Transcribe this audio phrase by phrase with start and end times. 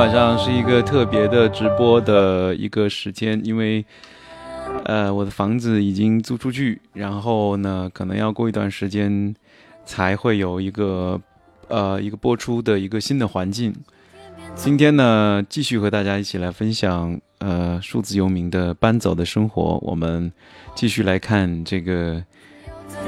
[0.00, 3.84] 晚上是一个特别的直播的一个时间，因为，
[4.86, 9.34] 呃，我的房子已经租出去，然后呢，可能要过一段时间
[9.84, 11.20] 才会有一个，
[11.68, 13.74] 呃，一个播出的一个新的环境。
[14.54, 19.78] 今天呢，继续和大家一起来分享，呃，数字游民的搬走的生活。
[19.82, 20.32] 我们
[20.74, 22.24] 继续来看这个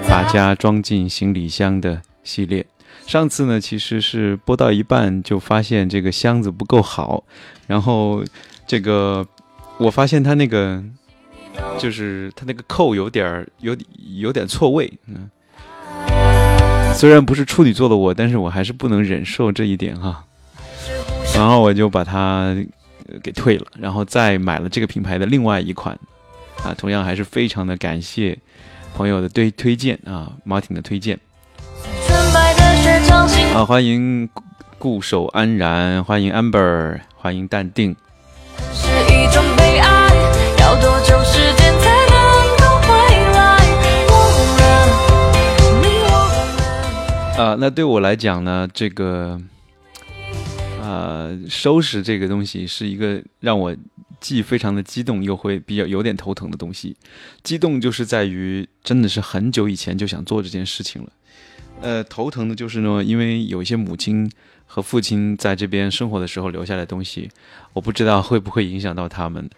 [0.06, 2.66] 把家装进行李箱的系列。
[3.06, 7.22] 上次呢，其实是播到一半就发现这个箱子不够好，
[7.66, 8.24] 然后
[8.66, 9.26] 这个
[9.78, 10.82] 我发现它那个
[11.78, 13.76] 就是它那个扣有点儿有
[14.16, 15.28] 有点错位，嗯，
[16.94, 20.24] 虽然不是处女座的我，但是我还是不能忍受这一点哈，
[21.34, 22.56] 然后我就把它
[23.22, 25.98] 给退了，然后再买了这个品牌的另外一款，
[26.62, 28.38] 啊，同样还是非常的感谢
[28.94, 31.18] 朋友的推推荐啊，Martin 的推荐。
[33.54, 34.28] 啊，欢迎
[34.78, 37.94] 固守安然，欢迎 Amber，欢迎淡定。
[47.36, 49.40] 啊，那对我来讲呢，这个，
[50.80, 53.74] 呃，收拾这个东西是一个让我
[54.20, 56.96] 既非常的激动，又会比较有点头疼的东西。
[57.42, 61.10] 激动就是在于真的是很久以前就想做这件事情了。
[61.82, 64.30] 呃，头疼的就是呢，因为有一些母亲
[64.66, 67.28] 和父亲在这边生活的时候留下来东西，
[67.72, 69.50] 我不知道会不会影响到他们，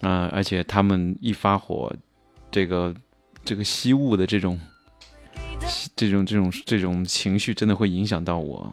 [0.00, 1.94] 啊，而且他们一发火，
[2.50, 2.94] 这个
[3.44, 4.58] 这个吸物的这种
[5.94, 8.72] 这种这种这种情绪，真的会影响到我。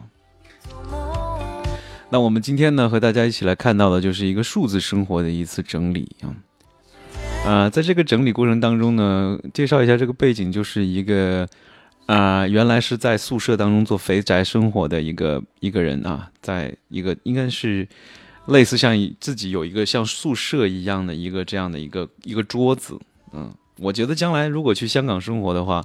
[2.08, 6.34] 那我们今天呢，和大家一起来看到的就是一个数字生活的一次整理啊，
[7.44, 11.46] 啊，在这个整理过程当中呢，介绍一下这个背景，就是一个。
[12.08, 17.86] 啊，原来是在宿舍当中做肥宅生活的一个一个人啊，在一个应该是
[18.46, 22.98] 类似像自己有一个像宿舍一样的一个这样的一个一个桌子。
[23.34, 25.84] 嗯，我觉得将来如果去香港生活的话，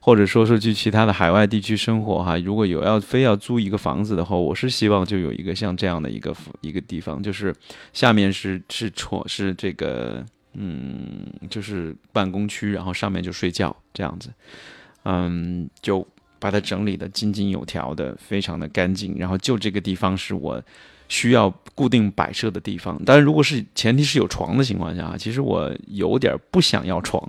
[0.00, 7.54] 或者说是去其他的海外地区生活哈，如果有要非要租一个房子的话，我是希望就有一个像这样的一个一个地方，就是
[7.94, 10.22] 下面是是床是这个
[10.52, 14.28] 嗯，就是办公区，然后上面就睡觉这样子。
[15.04, 16.06] 嗯，就
[16.38, 19.16] 把它整理的井井有条的，非常的干净。
[19.18, 20.62] 然后就这个地方是我
[21.08, 23.00] 需要固定摆设的地方。
[23.06, 27.22] 但是如果是前提是有床的情况下，其实我有点不想要床。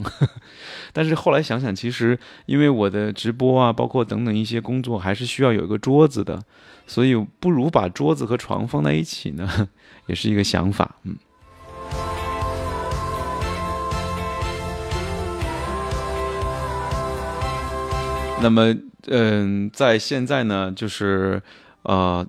[0.91, 6.41] 但是后来想想，其实因为我的直播啊，包括等等一些工作，还是需要有一个桌子的，
[6.87, 9.69] 所以不如把桌子和床放在一起呢，
[10.07, 10.95] 也是一个想法。
[11.03, 11.15] 嗯。
[18.41, 18.75] 那么，
[19.07, 21.41] 嗯，在现在呢，就是，
[21.81, 22.25] 呃，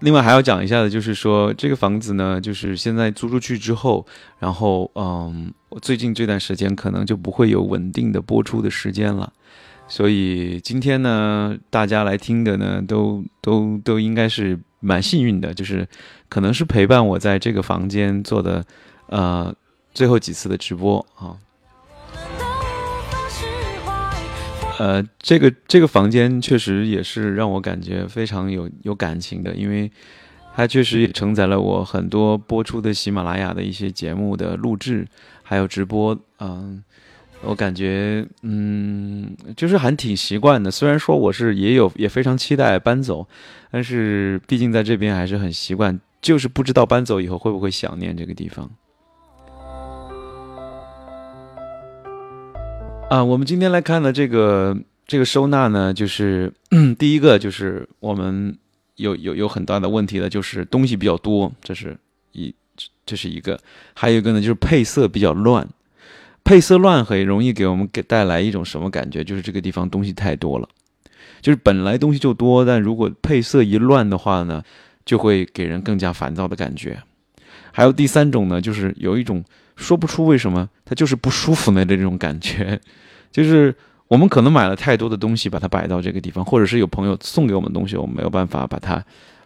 [0.00, 4.04] 另外还要讲一下的，就是说这个房子呢，就是现在租出去之后，
[4.40, 9.32] 然后，嗯，我最近这段时间可能就不会有稳定的播出的时间了，
[9.86, 15.86] 所以今天呢，大家来听的呢，都都都应该是蛮幸运的，就是
[16.28, 18.64] 可能是陪伴我在这个房间做的，
[19.06, 19.54] 呃，
[19.94, 21.36] 最后几次的直播啊。
[24.80, 29.92] 呃，这个这个房间确实也是让我感觉非常有有感情的，因为
[30.54, 35.06] 它确实也承载了我很多播出的喜马拉雅的一些节目的录制，
[35.42, 36.18] 还有直播。
[36.38, 36.82] 嗯，
[37.42, 40.70] 我感觉嗯，就是还挺习惯的。
[40.70, 43.28] 虽然说我是也有也非常期待搬走，
[43.70, 48.70] 但是毕竟在这边还是很习惯，就是不知道搬走以后会不会想念这个地方。
[53.10, 56.52] 啊，我们今天来看的这个这个收纳呢，就是
[56.96, 58.56] 第一个就是我们
[58.94, 61.98] 有有有很大的问题的，就是东西比较多，这是
[62.30, 62.54] 一
[63.04, 63.58] 这是一个，
[63.94, 65.66] 还有一个呢就是配色比较乱，
[66.44, 69.24] 配色乱很容易给我们给带来一种什么感觉？
[69.24, 70.68] 就是这个地方东西太多了，
[71.40, 74.62] 就是本来东西就多，但如果配色一乱的话呢，
[75.04, 77.02] 就会给人更加烦躁的感觉。
[77.72, 79.44] 还有第三种呢，就是有一种。
[79.80, 82.78] 说不出为什么，它就是不舒服的这种感觉，
[83.32, 83.74] 就是
[84.08, 89.02] 我们可能买了太多的东西，把它摆到这个地方，或者是有朋友送给我们东西，我们没有办法把它，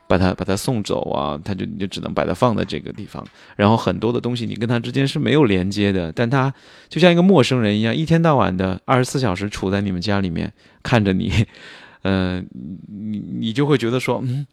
[0.08, 3.24] 把它把它送走啊，他就你就只能把它放在这个地方。
[3.56, 6.52] 然后很多的东西你跟他之间是没有连接的，但他
[6.88, 10.52] 就像一个陌生人一样，一天到晚的二十四小时处在你们家里面
[10.82, 11.32] 看着你，
[12.02, 12.44] 嗯，
[12.88, 14.46] 你你就会觉得说，嗯，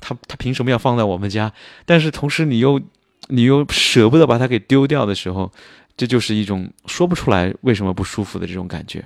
[0.00, 1.52] 他他凭什么要放在我们家？
[1.86, 2.80] 但是同时你又。
[3.28, 5.52] 你又舍不得把它给丢掉的时候，
[5.96, 9.04] 这就是一种说不出来为什么不舒服的这种感觉。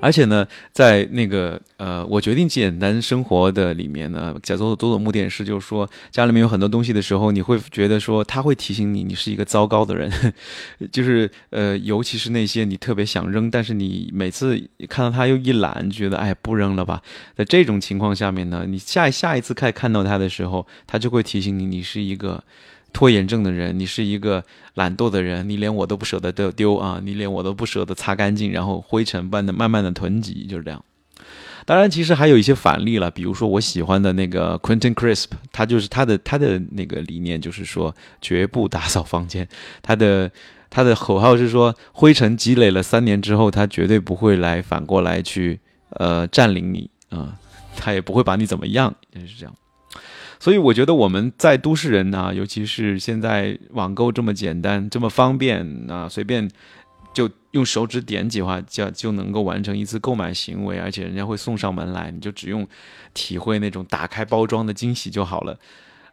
[0.00, 10.10] 而且呢，在那个呃，我决定简单生活的里面呢，叫做佐佐木电视，就是说家里面有很多东西的时候，你会觉得说他会提醒你，你是一个糟糕的人，
[10.90, 17.02] 就是呃，尤其是那些你特别想扔，但是你每次看到他又一懒，觉得哎不扔了吧，
[17.36, 22.42] 在这种情况下面呢，你下下一次看看到他的时候，他就会提醒你，你是一个。
[22.92, 24.44] 拖延症的人，你是一个
[24.74, 30.84] 懒惰的人，你连我都不舍得丢丢啊，你连我都不舍得擦干净，然后灰尘般的慢慢的囤积，就是这样。
[31.66, 39.46] 当然，其实还有一些反例了，比如说我喜欢的那个 Quentin Crisp，他就是他的他的那个理念就是说绝不打扫房间，
[39.82, 40.30] 他的
[40.70, 45.60] 他的口号是说灰尘积累了三年之后，他绝对不会来反过来去
[45.90, 47.36] 呃占领你啊，
[47.76, 49.54] 他也不会把你怎么样，就是这样。
[50.40, 56.50] 所以我觉得我们在都市人呢，尤其是现在网购这么简单、这么方便啊，随便
[57.12, 62.66] 就用手指点几下就就能够完成一次购买行为，而且人家会送上门来，你就只用
[63.12, 65.58] 体会那种打开包装的惊喜就好了。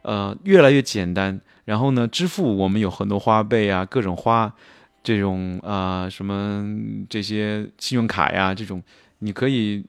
[0.02, 1.40] 呃，越来越简单。
[1.64, 4.54] 然后呢，支付我们有很多花呗啊，各种花
[5.02, 6.66] 这种啊什么
[7.08, 8.82] 这些信用卡呀，这种
[9.20, 9.82] 你可以，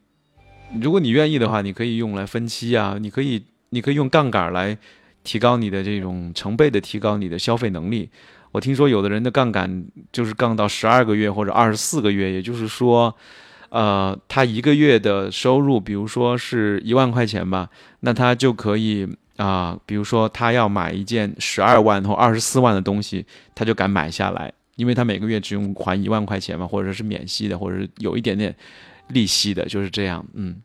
[0.79, 3.43] 如果你愿意的话，你可以用来分期啊，你可以。
[3.69, 4.77] 你可以用杠杆来
[5.23, 8.09] 提高你的这种成倍的提高你的消费能力。
[8.51, 13.15] 我听说有的人的杠杆就是杠到十二个月或者二十四个月，也就是说，
[13.69, 17.69] 呃，他一个月的收入，比如说是一万块钱吧，
[17.99, 19.07] 那他就可以
[19.37, 23.23] 啊，比如说他要买一件十二万或二十四万的东西，
[23.53, 28.55] 他就敢买下来，因为他每个月只用还一万块钱嘛，或者是免息的，或者是有一点点
[29.09, 30.59] 利息的，就是这样，嗯。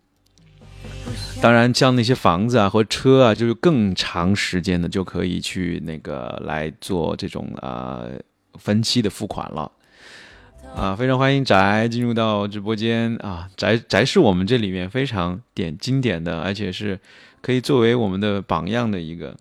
[1.42, 8.04] 当然，像那些房子啊和车啊，就是更长时间的就可以去那个来做这种啊
[8.58, 9.70] 分期的付款了
[10.74, 10.96] 啊！
[10.96, 13.48] 非常欢迎宅进入到直播间啊！
[13.56, 16.98] 宅宅是我们这里面非常典经典的，而且是
[17.42, 19.36] 可以作为我们的榜样的一个。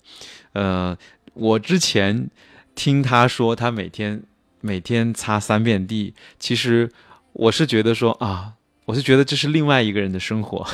[0.51, 0.97] 呃，
[1.33, 2.29] 我之前
[2.75, 4.21] 听他说他每天
[4.59, 6.91] 每天擦三遍地，其实
[7.31, 8.53] 我是觉得说啊，
[8.85, 10.67] 我是觉得这是另外一个人的生活。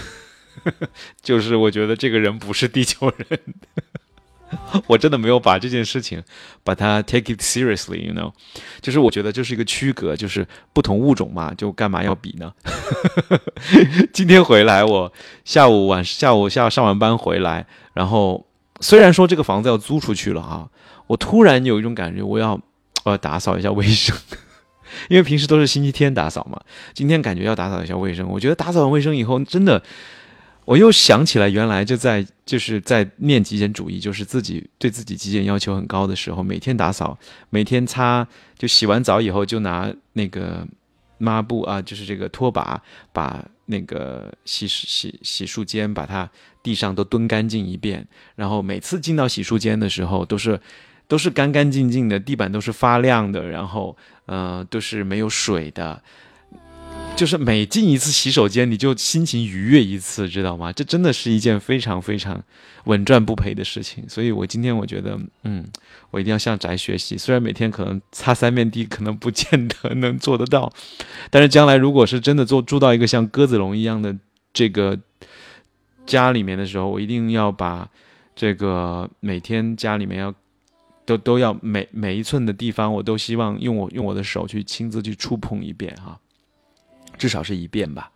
[1.22, 3.40] 就是我觉得这个人不是地球人，
[4.88, 6.22] 我真的没有把这件事情
[6.64, 8.34] 把它 take it seriously，you know，
[8.82, 12.52] 就是我觉得这是一个区隔，就是不同物种嘛，就干嘛要比呢？
[14.12, 15.14] 今天回来，我
[15.46, 18.46] 下午晚下午下上完班回来，然后
[18.82, 20.68] 虽然说这个房子要租出去了啊，
[21.08, 22.60] 我突然有一种感觉，我要
[23.06, 24.18] 我要打扫一下卫生，
[25.10, 26.60] 因为平时都是星期天打扫嘛，
[26.94, 29.82] 今天感觉要打扫一下卫生，我觉得打扫完卫生以后真的。
[30.70, 37.18] 我又想起来，原来就在就是在念极简主义，就是自己对自己极简要求很高的时候，每天打扫，
[37.50, 40.68] 每天擦，就洗完澡以后就拿那个
[41.18, 42.80] 抹布啊，就是这个拖把，
[43.12, 46.30] 把那个洗洗洗漱间把它
[46.62, 50.62] 地上都蹲干净一遍，然后每次进到洗漱间的时候都是
[51.08, 56.04] 都是干干净净的，地板都是发亮的，然后呃都是没有水的。
[57.20, 60.72] 就是每进一次洗手间，你就心情愉悦一次，知道吗？
[60.72, 62.42] 这真的是一件非常非常
[62.86, 64.08] 稳赚不赔的事情。
[64.08, 65.68] 所以我今天我觉得，嗯，
[66.12, 67.18] 我一定要向宅学习。
[67.18, 70.72] 虽然每天可能擦三遍地，可能不见得能做得到，
[71.30, 74.16] 但是将来如果是真的做住到一个像鸽子笼一样的
[74.54, 74.98] 这个
[76.06, 77.90] 家里面的时候，我一定要把
[78.34, 80.34] 这个每天家里面要
[81.04, 86.18] 都都要每每一寸的地方，我都希望用我用我的手去亲自去触碰一遍哈。
[87.20, 88.10] 至少是一遍吧。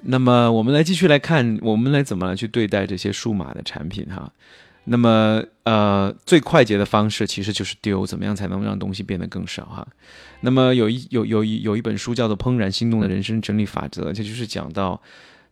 [0.00, 4.32] 那么，我们来继续来看，我们来怎么来去对待这些数码的产品哈。
[4.86, 9.86] 那么，呃，最快捷的方式其实就是丢，怎么样才能让东西变得更少哈？
[10.40, 15.00] 那么，有一有有一有一本书叫做《怦然心动的人生整理法则》，这就是讲到，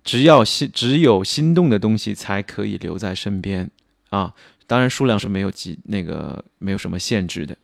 [0.03, 3.71] 只要心只有心动的东西才可以留在身边
[4.09, 4.35] 啊。
[4.67, 7.57] 当然，数量是没有几那个没有什么限制的。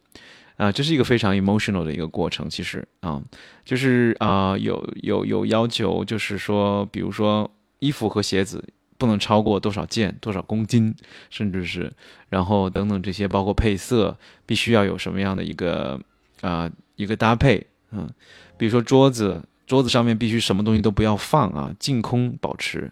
[0.56, 3.22] 啊，这是一个非常 emotional 的一个过程，其实啊，
[3.64, 8.64] 就是啊，有有有要求，就是说，比如说衣服和鞋子
[8.96, 10.94] 不能超过多少件、多少公斤，
[11.28, 11.92] 甚至是，
[12.30, 16.00] 然后等等这些，包括配色，必须要有什么样的一个
[16.40, 18.08] 啊一个搭配，嗯，
[18.56, 22.90] 比如说桌子，桌子上面必须什么东西都不要放啊，净空保持。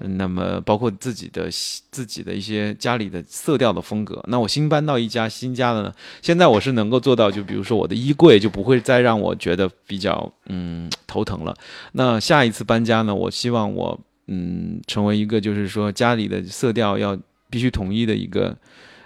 [0.00, 1.48] 那么包括自己的
[1.90, 4.22] 自己的一些家里的色调的风格。
[4.28, 11.56] 那我新搬到一家新家的呢，现在我是能够做到，就比如说我的衣柜就不会再让我觉得比较嗯头疼了。
[11.92, 17.18] 那下一次搬家呢，我希望我嗯成为一个就是说家里的色调要
[17.50, 18.56] 必须统一的一个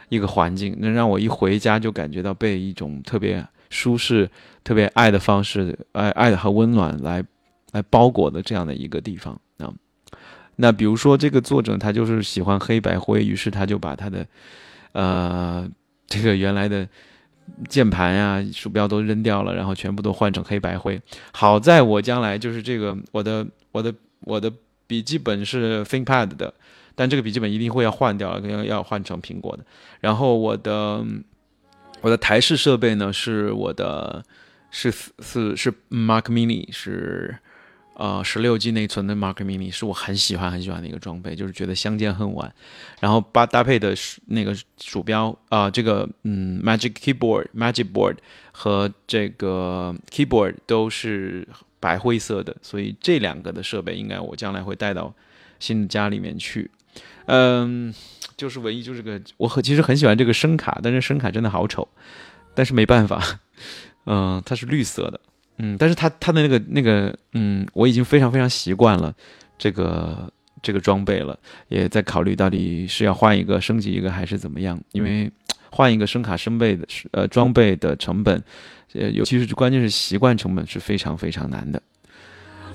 [0.09, 4.29] 一个环境，能让我一回家就感觉到被一种特别舒适、
[4.63, 7.25] 特别爱的方式，爱爱和温暖来
[7.73, 9.41] 来包裹的这样的一个地方。
[10.57, 14.27] 那比如说这个作者他就是喜欢黑白灰，于是他就把他的
[14.93, 15.69] 呃
[16.07, 16.89] 这个原来的
[17.69, 21.01] 键盘呀、鼠标都扔掉了，然后全部都换成黑白灰。
[21.33, 24.53] 好在我将来就是这个我的我的我的
[24.87, 26.53] 笔记本是 ThinkPad 的。
[26.95, 29.65] 但这个笔记本一定会要换掉，要要换成苹果的。
[30.01, 31.03] 然后我的
[32.03, 34.23] 我的台式设备呢，是我的
[34.71, 37.35] 是是是 Mac Mini，是
[38.03, 42.53] 呃十六 G 内存的 Mac Mini，是我很喜欢很喜欢的一个装备，就是觉得相见恨晚。
[42.99, 43.95] 然后搭搭配的
[44.27, 48.17] 那个鼠标啊，这个嗯 Magic Keyboard Magic Board
[48.51, 51.47] 和这个 Keyboard 都是
[51.79, 55.15] 白灰色的，所以这两个的设备应该我将来会带到
[55.61, 56.69] 新的家里面去。
[57.27, 57.95] 嗯，
[58.37, 61.87] 就是唯一就是个，我很其实很喜欢这个声卡，但是声卡真的好丑，
[62.53, 63.39] 但是没办法，
[64.07, 65.21] 嗯，它是绿色的，
[65.59, 69.15] 嗯，但是他他的那个那个，嗯，我已经非常非常习惯了
[69.59, 70.33] 这个
[70.63, 75.31] 这个装备了，也在考虑到底是要换一个升级一个还是怎么样，因为
[75.71, 78.43] 换一个声卡声备的呃装备的成本，
[78.95, 81.81] 呃，尤其是关键是习惯成本是非常非常难的。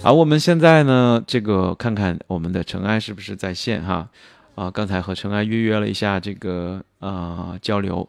[0.02, 4.10] 好，我们现在呢，这个看看我们的尘埃是不是在线哈。
[4.54, 8.08] 啊，刚才和尘埃约约了一下这个啊交流，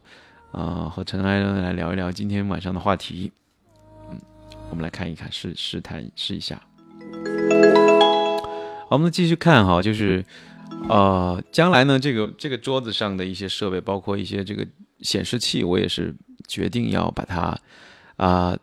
[0.51, 3.31] 啊和尘埃来聊一聊今天晚上的话题。
[4.69, 6.61] 嗯，我们来看一看，试试探试一下。
[8.89, 10.25] 好，我们继续看哈，就是
[10.89, 14.67] 呃，将来呢，这个这个桌子上的一些设备，包括一些这个
[15.01, 16.15] 显示器，我也是
[16.47, 17.59] 决定要把它
[18.17, 18.57] 啊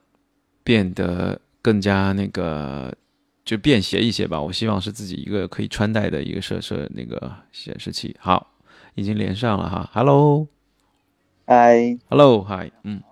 [0.63, 2.93] 变得更加那个。
[3.45, 8.15] 就便携一些吧，我希望是自己一个可以穿戴的一个设设那个显示器。
[8.19, 8.55] 好，
[8.95, 10.47] 已经连上了哈，Hello，
[11.45, 13.03] 嗨，Hello，嗨，嗯，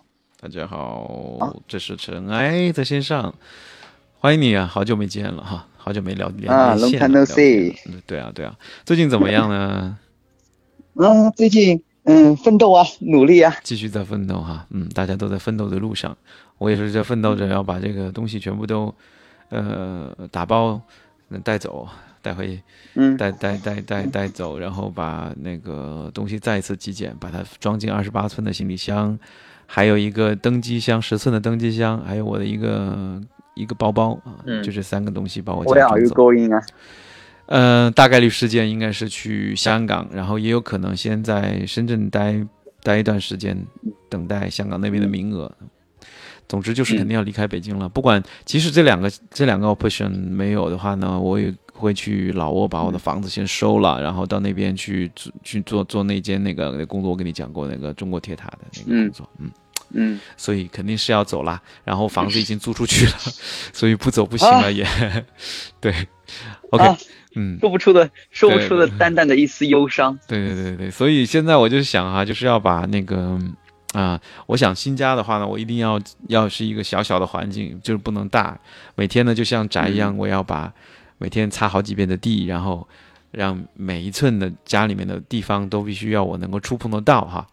[0.43, 3.33] 大家好，这是尘埃在线上，
[4.19, 7.73] 欢迎你啊，好久没见了哈，好久没聊连啊，Long time no see，
[8.05, 9.97] 对啊对啊，最近怎么样呢？
[10.95, 16.17] 嗯， 最近嗯奋斗啊，努力啊，继续在奋斗哈，嗯，大家都在奋斗的路上，
[16.57, 18.93] 我也是在奋斗着要把这个东西全部都。
[19.47, 20.81] 呃，打包
[21.43, 21.87] 带走，
[22.21, 22.61] 带回，
[22.95, 29.17] 嗯，带带带带带走，然后把那个东西再一次极简，把它装进二十八寸的行李箱，
[29.75, 33.19] 还有一个登机箱，十寸的登机箱，还有我的一个
[33.55, 36.15] 一个包包啊，就这三个东西把我家装走。
[37.47, 42.45] 嗯，大概率事件应该是去香港，然后也有可能先在深圳待
[42.83, 43.57] 待一段时间，
[44.09, 45.51] 等待香港那边的名额。
[46.47, 47.89] 总之就是肯定要离开北京了。
[47.89, 55.11] 不管即使这两个这两个 operation 没有的话呢，我也会去老挝把我的房子先收了，然后到那边去
[55.41, 57.09] 去做做那间那个工作。
[57.09, 59.51] 我跟你讲过那个中国铁塔的那个工作，嗯嗯，
[60.37, 61.61] 所以肯定是要走了。
[61.83, 63.13] 然后房子已经租出去了，
[63.73, 64.85] 所以不走不行了也。
[65.79, 65.93] 对，
[66.71, 66.95] OK，
[67.35, 70.17] 嗯，说不出的说不出的淡淡的一丝忧伤。
[70.27, 73.39] 对对对对，所以现在我就想啊，就是要把那个。
[73.93, 78.59] 啊，我想新家的话呢，我一定要要是一个小小的环境，就是不能大。
[78.95, 80.73] 每天呢，就像宅一样，我要把
[81.19, 82.87] 每天擦好几遍的地，然后
[83.29, 87.45] 让每一寸的家里面的地方都必须要我能够触碰得到哈。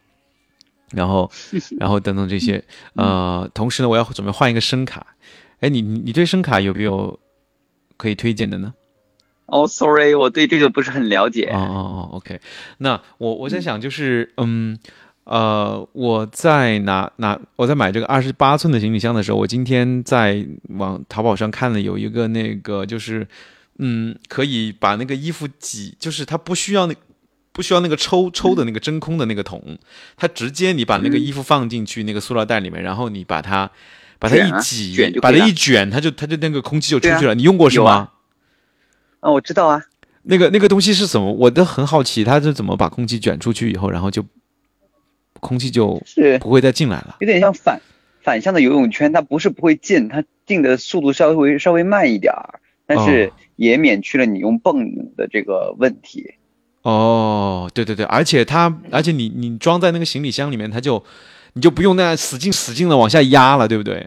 [0.93, 1.31] 然后，
[1.79, 2.63] 然后等等这些，
[2.95, 5.07] 呃，同时呢，我要准备换一个声卡。
[5.61, 7.19] 哎，你你你对声卡有没有
[7.97, 8.75] 可以推荐的呢？
[9.47, 11.51] 哦，sorry，我对这个不是很了解。
[11.53, 12.41] 哦哦哦，OK，
[12.79, 14.79] 那我我在想就是嗯。
[15.25, 23.29] 呃，我在拿拿我在买这个二十八寸的行李箱的时候，我今天在往淘宝上看了有一个那个就是，
[23.79, 26.95] 嗯，可以把那个衣服挤，就是它不需要那
[27.53, 29.79] 不需要那个抽抽的那个真空的那个桶，
[30.17, 33.71] 它直接你把那个衣服放进去那个塑料袋里面，然后你把它
[34.19, 37.35] 把它一挤，把它一卷，它就它就那个空气就出去了。
[37.35, 38.11] 你用过是吗？
[39.21, 39.83] 啊，我知道啊。
[40.23, 41.33] 那个那个东西是什么？
[41.33, 44.25] 我都很好奇，它是怎么把空气卷出去以后，然后就。
[45.39, 47.81] 空气就是不会再进来了，有点像反
[48.21, 56.35] 反向的游泳圈，它不是不会进，它进的速度稍微稍微慢一点儿，但是也免去了你用泵的这个问题。
[56.35, 56.40] 哦，
[57.73, 61.03] 对对对，而且它，而且你你装在那个行李箱里面，它就
[61.53, 64.07] 你就不用那样使劲使劲的往下压了，对不对？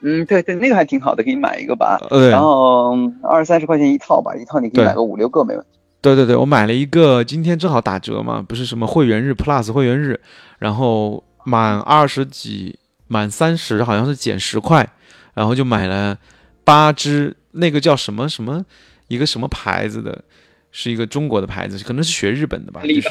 [0.00, 1.98] 嗯，对对，那个还挺好的，给你买一个吧。
[2.30, 5.78] 然后二三十块钱一套吧，一套你可以买个五六个没问题。
[6.00, 10.20] 对对对，我买了一个，今天正好打折嘛，不是什么会员日 Plus 会员日，
[10.60, 14.88] 然后满二十几，满三十好像是减十块，
[15.34, 16.16] 然后就买了
[16.62, 18.64] 八只，那个叫什么什么，
[19.08, 20.22] 一个什么牌子的，
[20.70, 23.10] 是一个中国的牌子，可能是学日本的吧，就是，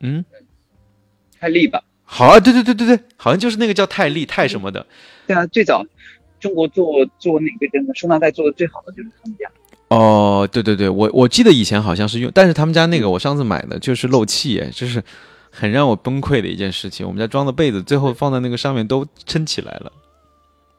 [0.00, 0.24] 嗯，
[1.38, 4.86] 泰利吧，好啊，对对对对对，好像就是那个叫泰利泰什么的，
[5.26, 5.84] 对啊，最早。
[6.40, 6.86] 中国做
[7.18, 9.50] 做那个真的收纳袋做的最好的就是他们家。
[9.88, 15.02] 哦，对对对，我我记得以前好像是用，但是他们家那个我上次买的就是漏气，哎，就是
[15.50, 17.06] 很让我崩溃的一件事情。
[17.06, 19.90] 我们家装的被子最后放在那个上面都撑起来了，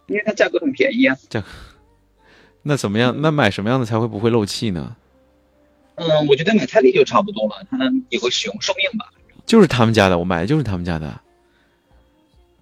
[0.05, 1.17] 因为它价格很便宜啊。
[1.29, 1.43] 价
[2.62, 3.15] 那怎么样？
[3.19, 4.95] 那买什么样的才会不会漏气呢？
[5.95, 7.77] 嗯，我觉得买泰利就差不多了，它
[8.09, 9.11] 有个使用寿命吧。
[9.45, 11.21] 就是他们家的，我买的就是他们家的，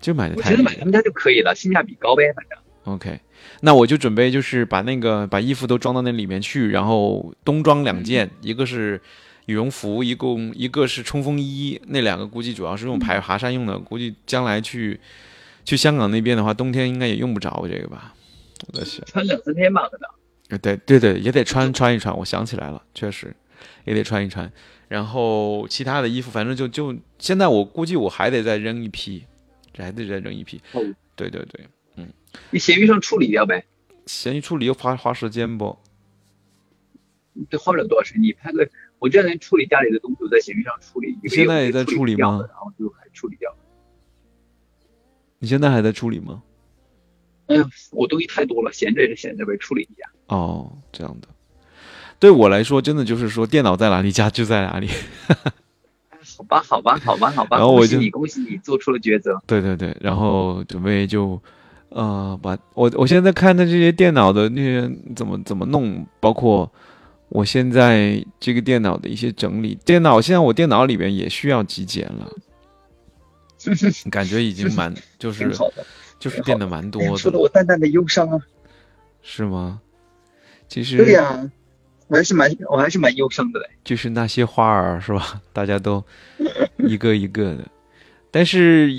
[0.01, 0.55] 就买的泰利。
[0.55, 2.59] 我觉得买他们家就可以了，性价比高呗，反正。
[2.93, 3.19] OK，
[3.61, 9.01] 那我就准备就是把那个把衣服都装到那里面去，然后冬装两件，一个是
[9.45, 14.99] 羽绒服，一共一个是冲锋衣，那两个估计主要是用爬爬山用的，估计将来去
[15.63, 18.13] 去香港那边的话，冬天应该也用不着这个吧。
[18.67, 20.09] 我在想，穿两三天吧，可能。
[20.57, 22.15] 对对对，也得穿穿一穿。
[22.17, 23.35] 我想起来了，确实
[23.85, 24.51] 也得穿一穿。
[24.87, 29.25] 然后其他的衣服，反正就就现在，我估计我还得再扔一批，
[29.77, 30.61] 还得再扔一批。
[30.73, 30.81] 哦，
[31.15, 32.07] 对对对，嗯。
[32.51, 33.65] 你闲鱼上处理掉呗？
[34.05, 35.77] 闲鱼处理又花花时间不？
[37.49, 38.21] 这花不了多少时间。
[38.21, 38.69] 你拍个，
[38.99, 41.17] 我这两天处理家里的东西，我在闲鱼上处理。
[41.23, 42.45] 你现在也在处理吗？
[42.49, 43.55] 然后就还处理掉。
[45.39, 46.43] 你现在还在处理吗？
[47.47, 50.09] 哎呀，我东西太多了，闲着也是闲着呗，处理一下。
[50.33, 51.27] 哦，这样的。
[52.19, 54.89] 对我来说，真的就是说，电脑在哪里，家就在哪里。
[56.37, 57.57] 好吧，好吧，好吧，好吧。
[57.57, 59.39] 然后我就恭喜你，恭喜你做出了抉择。
[59.45, 61.39] 对对对，然后准备就，
[61.89, 66.71] 呃，把我我现在看的这些电脑的那些怎么怎么弄，包括
[67.29, 69.77] 我现在这个电脑的一些整理。
[69.85, 72.31] 电脑现在我电脑里边也需要极简了，
[74.09, 75.51] 感觉已经蛮就是
[76.19, 78.39] 就是变得蛮多说的的，我淡淡的忧伤啊。
[79.21, 79.81] 是吗？
[80.73, 81.47] 其实对呀、
[82.07, 83.69] 我还是蛮我还是蛮忧伤的嘞。
[83.83, 85.39] 就是那些花儿是吧？
[85.53, 86.03] 大家都
[86.89, 87.67] 一个一个的，
[88.31, 88.91] 但是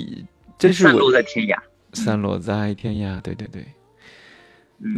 [0.57, 1.57] 真是散落在天涯。
[1.91, 3.65] 散落在天涯，对对对，
[4.79, 4.95] 嗯，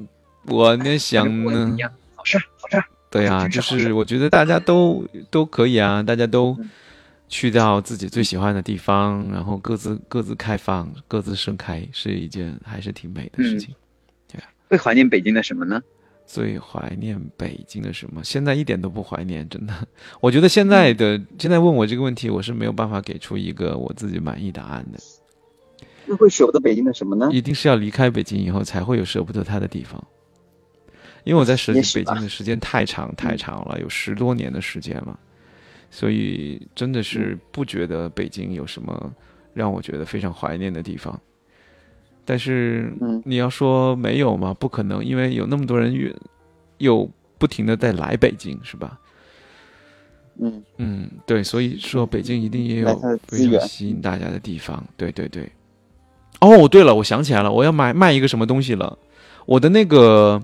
[0.00, 0.08] 嗯，
[0.46, 1.76] 我呢想呢
[2.14, 2.84] 好事儿好事儿。
[3.10, 6.70] 对啊，就是我觉得大家都都可以啊，大家都嗯
[7.28, 13.74] 去到自己最喜欢的地方，然后各自各自开放，各自盛开，是一件还是挺美的嗯事情。
[14.68, 15.82] 会怀念北京的什么呢？
[16.26, 18.22] 最怀念北京的什么？
[18.22, 19.74] 现在一点都不怀念，真的。
[20.20, 24.98] 我觉得现在的现在问我这个问题，我是没有办法给出一个我自己满意答案的。
[26.04, 27.30] 那会舍不得北京的什么呢？
[27.32, 30.02] 一定是要离开北京以后，才会有舍不得它的地方。
[31.24, 35.18] 因为我在北京的时间太长太长了，有十多年的时间了，
[35.90, 39.12] 所以真的是不觉得北京有什么
[39.52, 41.18] 让我觉得非常怀念的地方。
[42.28, 44.52] 但是嗯你要说没有嘛？
[44.52, 46.14] 不可能，因为有那么多人越
[46.76, 48.98] 又不停的在来北京，是吧？
[50.38, 54.84] 嗯，嗯，对，所以说北京一定也有非常吸引大家的地方。
[54.94, 55.50] 对对对。
[56.40, 58.98] 哦，对了，我想起来了，我要买卖一个什么东西了。
[59.46, 60.38] 我的那个，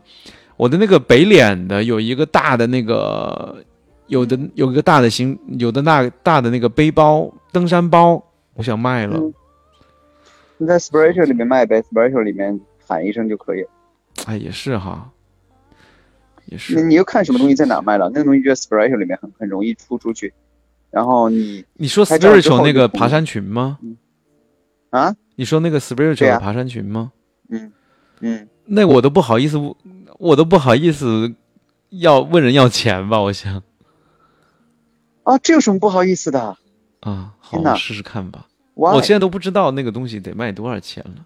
[0.56, 3.62] 我的那个北脸的有一个大的那个，
[4.06, 9.18] 有的有一个大的行，有的那大的那个背包，登山包，我想卖了。
[9.18, 9.34] 嗯
[10.58, 13.68] 你在 Spiritual 里面卖呗，Spiritual 里面喊一声就可以了。
[14.26, 15.10] 哎，也是哈，
[16.46, 16.82] 也是。
[16.82, 18.08] 你又看什么东西在哪卖了？
[18.14, 20.32] 那个东西就在 Spiritual 里面很很容易出出去。
[20.90, 23.78] 然后你你说 spiritual 那个爬山群吗？
[24.90, 27.10] 啊，你说那个 spiritual 爬山群吗？
[27.48, 27.72] 嗯
[28.20, 29.58] 嗯，那我都不好意思，
[30.18, 31.34] 我都不好意思
[31.90, 33.20] 要问人要钱吧？
[33.20, 33.60] 我想
[35.24, 36.56] 啊，这有什么不好意思的？
[37.00, 38.46] 啊，好，我试试看吧。
[38.74, 41.24] 哇，我现在都不知道那个东西得卖多少钱了。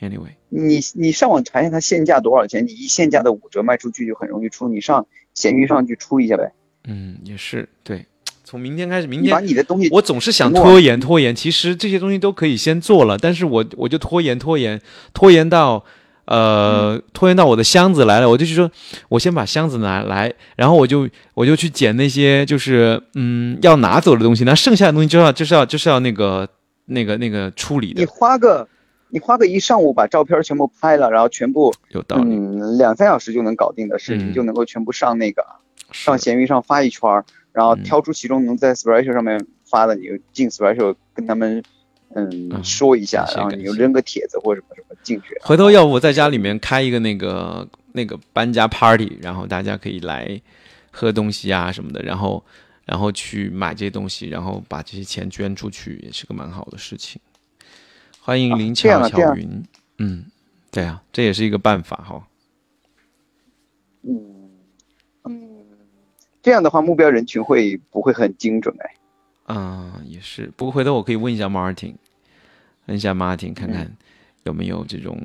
[0.00, 6.52] Anyway，你你上网查一下它现价多少钱，你一现价的五折卖出去就很容易出，你上闲鱼上去出一下呗。
[6.84, 8.06] 嗯，也是对。
[8.44, 14.80] 从明天开始，明你把天你的东西我总是想拖延拖延，其实这些东西都可以先做了，但是我我就拖延拖延
[15.12, 15.84] 拖延到。
[16.28, 18.68] 呃，拖延到我的箱子来了，我就去说，
[19.10, 26.48] 我先把箱子拿来，然后我就我就去捡那些就是嗯要拿走的东西，那剩下的东西就要就是要就是要那个
[26.86, 28.00] 那个那个处理的。
[28.00, 28.66] 你，花个
[29.10, 35.44] 你花个一上午把照片全部拍了，然后全部有道理，嗯两三小时就能搞定的视嗯，就能够全部上那个
[35.92, 37.22] 上闲鱼上发一圈，
[37.52, 37.82] 然后嗯。
[37.82, 41.62] 挑出其中能在 Spreadshirt 上面发的，你就进 Spreadshirt 跟他们
[42.14, 45.36] 嗯嗯说一下然后你就扔个帖子或者什么什么进去。
[45.42, 50.40] 回头要不我在家里面开一个那个那个搬家 party，然后大家可以来
[50.90, 52.42] 喝东西啊什么的，然后
[52.86, 57.20] 然后去买这些东西，然后把这些钱捐出去，也是个蛮好的事情。
[58.20, 59.62] 欢迎啊林巧巧云，
[59.98, 60.24] 嗯，
[60.70, 62.28] 对啊，这也是一个办法哈。
[64.02, 64.50] 嗯
[65.24, 65.66] 嗯，
[66.40, 68.94] 这样的话目标人群会不会很精准哎？
[69.48, 70.46] 嗯，也是。
[70.56, 71.96] 不过回头我可以问一下 Martin，
[72.86, 73.96] 问一下 Martin，看看
[74.44, 75.20] 有没有这种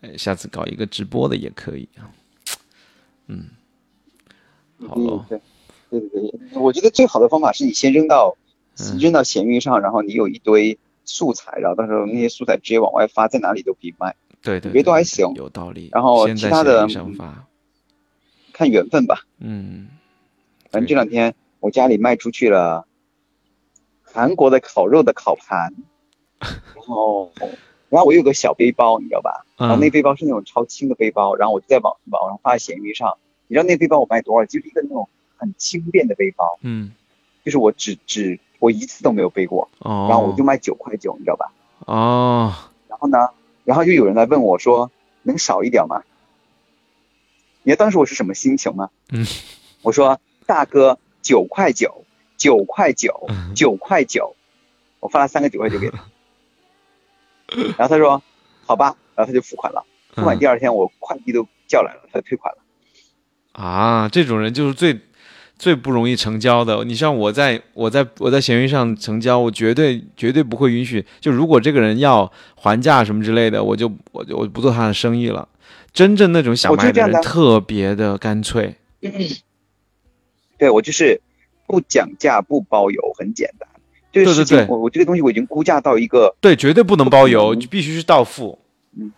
[0.00, 2.10] 哎，下次搞一个直播的也可以啊。
[3.28, 3.50] 嗯，
[4.88, 5.24] 好喽。
[5.28, 5.40] 对
[5.90, 8.36] 对对对，我觉得最好的方法是你先扔到
[9.00, 14.14] 扔到闲鱼上，然后你有一堆素材，然后到时候那些素材直接往外发，在哪里都可以卖。
[14.42, 15.90] 对对，别都还行，有道理。
[15.92, 16.86] 然后其他的
[18.52, 19.22] 看缘分吧。
[19.40, 19.88] 嗯，
[20.70, 22.86] 反正这两天我家里卖出去了
[24.02, 25.74] 韩国的烤肉的烤盘，
[26.38, 27.32] 然后
[27.88, 29.44] 然后我有个小背包，你知道吧？
[29.56, 34.46] 然后那背包是那种超轻的背包，然后我就在网网上发闲鱼上，你知道那背包我卖多少？
[34.46, 36.92] 就是一个那种很轻便的背包，嗯，
[37.44, 41.50] 就是我只只我一次都没有背过，哦，然后我就卖九块九，你知道吧？
[41.86, 42.52] 哦，
[42.88, 43.16] 然后呢？
[43.64, 44.90] 然后就有人来问我说
[45.24, 46.02] ：“能少一点吗？”
[47.62, 48.88] 你知道当时我是什么心情吗？
[49.12, 49.26] 嗯，
[49.82, 52.04] 我说：“大哥，九块九，
[52.38, 54.34] 九块九，九块九。”
[55.00, 55.98] 我发了三个九块九给他，
[57.76, 58.22] 然后他说
[58.64, 59.84] ：“好吧。”然后他就付款了。
[60.14, 62.62] 付款第二天，我快递都叫来了，他退款了。
[63.52, 64.98] 啊，这种人就是最。
[65.58, 71.04] 最不容易成交的，你像我在我在我在闲鱼上成交，我绝对绝对不会允许。
[71.20, 75.48] 就如果这个人要还价什么之类的，我就我就我不做他的生意了。
[75.92, 78.76] 真正那种想买的人特别的干脆。
[80.56, 81.20] 对我就是
[81.66, 83.68] 不讲价不包邮，很简单。
[84.12, 88.60] 对对对，我我这个东西我已经估价到一个对，绝对不能包邮，你必须是到付。
[88.96, 89.10] 嗯。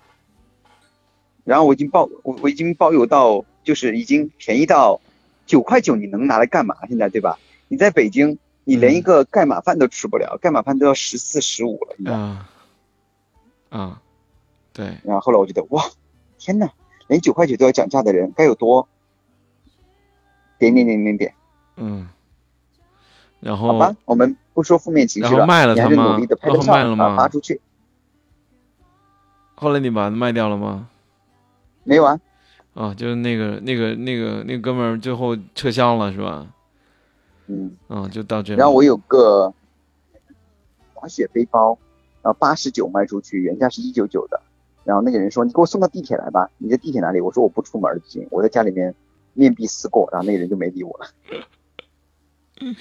[1.44, 4.98] 然后我已经包我我已经包邮到就是已经便宜到。
[5.50, 6.76] 九块九你能拿来干嘛？
[6.88, 7.36] 现在对吧？
[7.66, 12.14] 你在北京，你连一个盖码饭都吃不了，盖码饭都要十四十五了。
[12.14, 12.48] 啊
[13.68, 14.00] 啊，
[14.72, 14.96] 对。
[15.02, 15.82] 然后后来我觉得，哇，
[16.38, 16.70] 天呐，
[17.08, 18.88] 连九块九都要讲价的人该有多
[20.56, 21.34] 点点点点点。
[21.74, 22.08] 嗯。
[23.40, 25.38] 然后好吧，我们不说负面情绪了。
[25.38, 26.20] 然后卖了他吗？
[26.42, 27.16] 然后卖了吗？
[27.16, 27.60] 发出去。
[29.56, 30.88] 后来你把它卖掉了吗？
[31.82, 32.04] 没有。
[32.04, 32.20] 啊，
[32.96, 36.46] 就是那个那个那个那哥们儿最后撤销了，是吧？
[37.48, 38.54] 嗯，嗯，就到这。
[38.54, 39.52] 然后我有个
[40.94, 41.76] 滑雪背包，
[42.22, 44.40] 然后八十九卖出去，原价是一九九的。
[44.84, 47.20] 然后那个人说：“你给我送到地铁来吧。”你在地铁哪里？
[47.20, 48.94] 我说：“我不出门行，我在家里面
[49.34, 51.06] 面壁思过。”然后那个人就没理我了。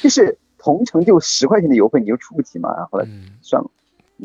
[0.00, 2.72] 就是同城就十块钱的邮费，你就出不起嘛？
[2.74, 3.08] 然后后来
[3.40, 3.70] 算了。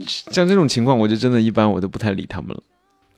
[0.06, 2.62] 像这种情况，我就真的一般我都不太理他们了。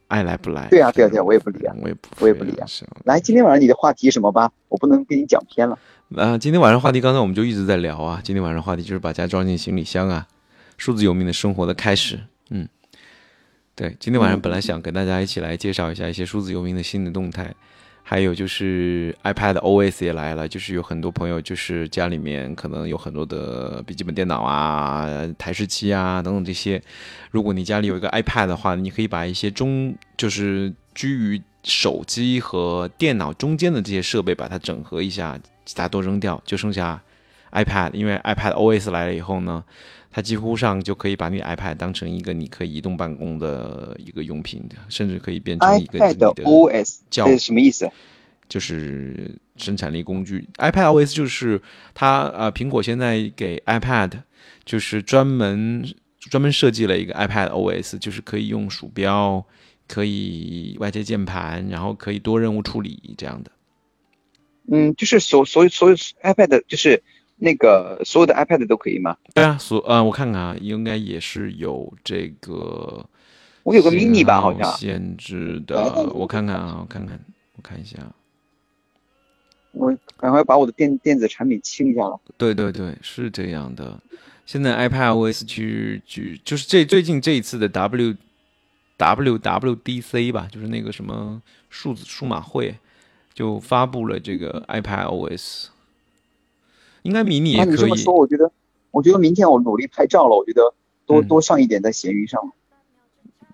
[0.09, 0.67] 爱来不来？
[0.69, 2.67] 对啊，对啊，对啊，我也不理啊，我也不，我也不理啊。
[3.05, 4.51] 来，今天晚上你的话题什么吧？
[4.67, 5.79] 我不能给你讲偏了。
[6.17, 8.19] 啊，今天晚上话题刚才我们就一直在聊啊。
[8.23, 10.27] 今天晚上话题就是把家装进行李箱啊，
[10.77, 12.19] 数字游民的生活的开始。
[12.49, 12.67] 嗯，
[13.75, 17.53] 对，今天晚上本来想跟大家一起来介绍一下一些数字游民的新的动态。
[18.09, 26.81] 还有就是 iPad OS 也来了，就是有很多朋友就是家里面可能有很多的笔记本电脑啊、台式机啊等等这些。
[27.29, 36.99] 如果你家里有一个 iPad 的话，你可以把一些中就是居于手机和电脑中间的这些设备把它整合一下，其他都扔掉，就剩下
[37.51, 37.91] iPad。
[37.93, 39.63] 因为 iPad OS 来了以后呢。
[40.11, 46.99] 它几乎上就可以把你 iPad 当成一个你可以移动办公的一个用品，甚至可以变成一个你的 OS。
[47.11, 47.89] 这是什么意思？
[48.47, 50.47] 就是生产力工具。
[50.57, 51.61] iPad OS 就是
[51.93, 54.11] 它呃，苹果现在给 iPad
[54.65, 55.87] 就是专门
[56.19, 59.45] 专门设计了一个 iPad OS，就是可以用鼠标，
[59.87, 63.51] 可以外接键盘，然后可以多任务处理这样的。
[64.71, 67.03] 嗯，就是所所有所有 iPad 就是。
[67.39, 69.17] 那个所有的 iPad 都可以吗？
[69.33, 73.05] 对啊，所呃，我看看啊，应该也是有这个。
[73.63, 74.71] 我有个 mini 吧，好像。
[74.73, 75.75] 限制的，
[76.13, 77.19] 我看看啊，我看看，
[77.55, 77.97] 我看一下。
[79.71, 82.19] 我赶快把我的电电子产品清一下了。
[82.37, 83.99] 对对对，是这样的。
[84.45, 88.15] 现在 iPad OS 去去就是这最近这一次的 W
[88.97, 92.75] W W D C 吧，就是那个什么数字数码会，
[93.33, 95.67] 就发布了这个 iPad OS。
[97.03, 97.73] 应该迷你也可以。
[97.73, 98.51] 你这么说，我觉得，
[98.91, 100.35] 我觉得明天我努力拍照了。
[100.35, 100.73] 我觉得
[101.05, 102.51] 多多上一点在闲鱼上，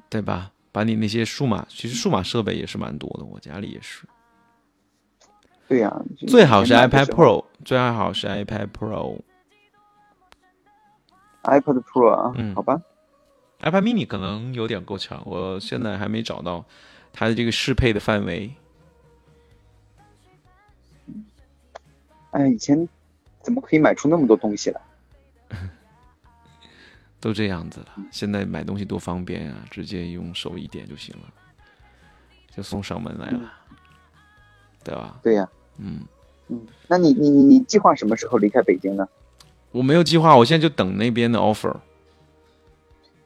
[0.10, 0.52] 对吧？
[0.72, 4.06] 把你那些数码，其实数码设备也是蛮多的，我家里也是。
[5.68, 9.20] 对呀，最好是 iPad Pro，最好是 iPad Pro。
[11.44, 12.82] iPad Pro 啊，嗯，好吧。
[13.62, 16.66] iPad Mini 可能有点够呛，我现在还没找到
[17.14, 18.54] 它的这个适配的范围。
[22.32, 22.88] 哎，以前。
[23.46, 24.82] 怎么可以买出那么多东西来？
[27.22, 31.32] 都这样子了，现在买东西多方便啊，直接用手一点就行了，
[32.56, 33.54] 就送上门来了，
[34.84, 35.20] 对吧？
[35.24, 36.02] 对呀，嗯
[36.50, 39.08] 嗯，那你你你你计划什么时候离开北京呢？
[39.72, 41.76] 我没有计划，我现在就等那边的 offer。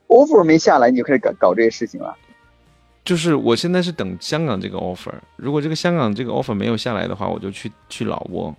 [0.07, 2.17] offer 没下来，你就开始搞搞这些事情了？
[3.03, 8.55] 就是我现在是等香港这个 offer，如果这个香港这个 offer 没有下来的话，我就去去老挝，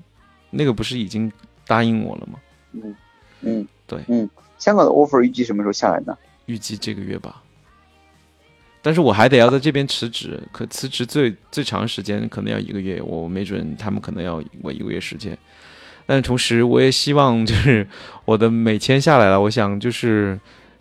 [0.50, 1.30] 那个不是已经
[1.70, 2.40] 答应我了吗？
[2.72, 2.96] 嗯
[3.42, 4.28] 嗯，对，嗯，
[4.58, 6.18] 香港的 offer 预计什么时候下来呢？
[6.46, 7.40] 预计这个月吧。
[8.82, 15.38] 但是我还得要在这边辞职，可辞职最最长时间可能要一个月，我没准他们可能要我一个月时间。
[16.06, 17.86] 但同时，我也希望就是
[18.24, 20.36] 我的美签下来了，我想就是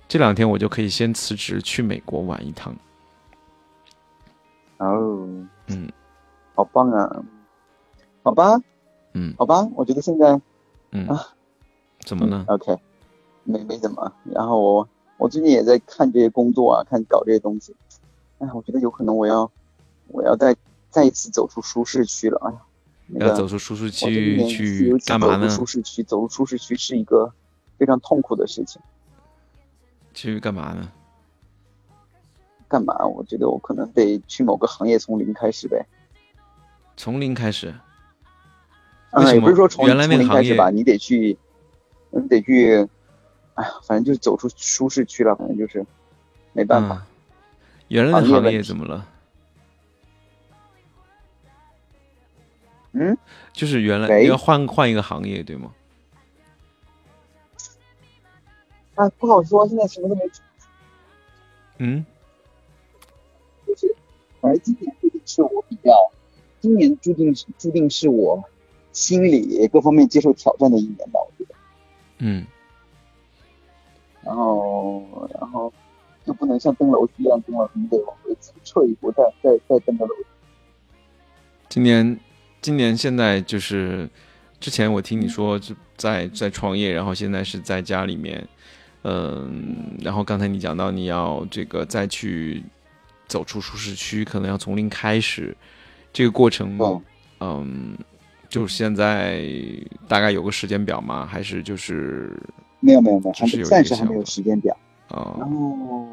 [0.07, 2.75] 这两天我就可以先辞职去美国玩一趟。
[4.77, 5.27] 哦，
[5.67, 5.87] 嗯，
[6.55, 7.23] 好棒啊！
[8.23, 8.59] 好吧，
[9.13, 10.39] 嗯，好吧，我觉得现在，
[10.91, 11.27] 嗯啊，
[12.05, 12.77] 怎么了？OK，
[13.43, 14.11] 没没怎么。
[14.25, 17.75] 然后我我最近也在看这些工作啊，看搞这些东西。
[18.39, 19.51] 哎，我觉得有可能我要
[20.07, 20.55] 我要再
[20.89, 22.39] 再一次走出舒适区了。
[22.45, 25.49] 哎呀，要走出舒适区去干嘛呢？
[25.49, 27.31] 舒适区，走出舒适区是一个
[27.77, 28.81] 非常痛苦的事情。
[30.13, 30.91] 去干嘛呢？
[32.67, 33.05] 干嘛？
[33.05, 35.85] 我觉得我可能得去某个行业从零开始呗。
[36.95, 37.73] 从零开始？
[39.11, 41.37] 啊，也不是说从原来那个行业吧，你得去，
[42.11, 42.87] 你得去，
[43.55, 45.85] 哎呀，反正就是走出舒适区了，反正就是
[46.53, 47.05] 没办法。
[47.87, 49.07] 原来的行业怎么了？
[52.91, 53.17] 嗯，
[53.53, 55.73] 就是原来要换换一个行业，对吗？
[58.95, 60.21] 啊，不好说，现在什么都没。
[61.77, 62.05] 嗯。
[63.65, 63.95] 就是，
[64.41, 66.11] 反正今年注定是我比较，
[66.59, 68.43] 今年注定是注定是我
[68.91, 71.55] 心理各方面接受挑战的一年吧，我觉得。
[72.19, 72.45] 嗯。
[74.23, 75.71] 然后，然后。
[76.25, 80.13] 就不能像登楼梯一样登了，你得往回撤一步，再再再登个楼。
[81.69, 82.19] 今年，
[82.61, 84.07] 今年现在就是，
[84.59, 85.59] 之前我听你说
[85.97, 88.47] 在在创业，然后现在是在家里面，
[89.01, 92.63] 嗯，然后刚才你讲到你要这个再去
[93.25, 95.57] 走出舒适区，可能要从零开始，
[96.13, 96.77] 这个过程，
[97.39, 97.97] 嗯，
[98.49, 99.45] 就是现在
[100.07, 101.25] 大概有个时间表吗？
[101.25, 102.35] 还是就是
[102.79, 104.75] 没有没有没有，还是暂时还没有时间表。
[105.09, 106.07] 哦，然后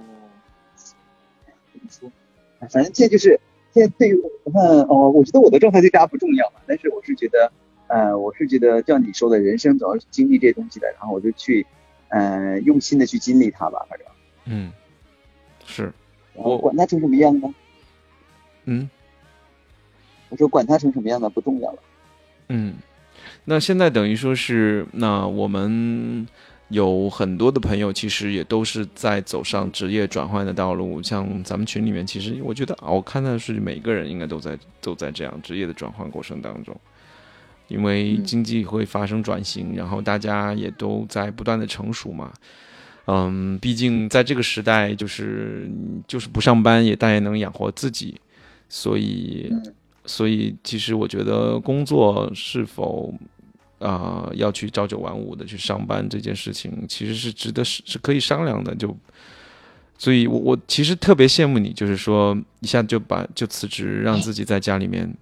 [1.72, 2.12] 怎么说？
[2.61, 3.40] 反正现在就是
[3.72, 6.61] 现在对于我看哦，我觉得我的状态对大家不重要嘛。
[6.66, 7.51] 但是我是觉得，
[7.87, 10.87] 呃，我是觉得像你说的，人生总要经历这些东西的。
[10.99, 11.66] 然后我就去，
[12.09, 13.87] 呃，用心的去经历它吧。
[13.88, 14.07] 反正，
[14.44, 14.72] 嗯，
[15.64, 15.92] 是，
[16.35, 17.55] 我管它成什么样呢？
[18.64, 18.90] 嗯，
[20.29, 21.79] 我说管它成什么样呢不重要了。
[22.48, 22.74] 嗯，
[23.44, 26.26] 那现在等于说是那我们。
[26.70, 36.76] 有很多的朋友其实也都是在走上职业转换的道路，像咱们群里面，其实我觉得啊，我看到是每个人应该都在都在这样职业的转换过程当中，
[37.68, 42.32] 因为经济会发生转型，然后大家也都在不断的成熟嘛。
[43.06, 45.70] 嗯，毕竟在这个时代，就是
[46.09, 48.20] 就是不上班也但也能养活自己，
[48.68, 49.48] 所以
[50.07, 53.12] 所以其实我觉得工作是否。
[53.79, 58.75] 啊，要去朝九晚五的去上班这件事情，其实是值得是是可以商量的。
[58.75, 58.97] 就，
[59.99, 65.14] 所以我我其实特别羡慕你，就是说一下就把就辞职，让自己在家里面，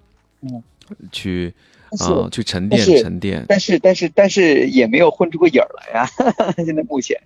[0.43, 0.63] 嗯，
[1.11, 1.53] 去
[1.99, 3.45] 啊去沉淀沉淀。
[3.49, 6.07] 但是但是但是也没有混出个影儿来呀，
[6.65, 7.21] 现在目前。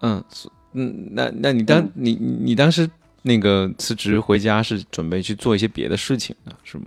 [0.00, 0.24] 嗯，
[0.72, 2.88] 嗯，那那你当你你当时
[3.22, 6.86] 那个辞职回家是准备去做一些别的事情的是吗？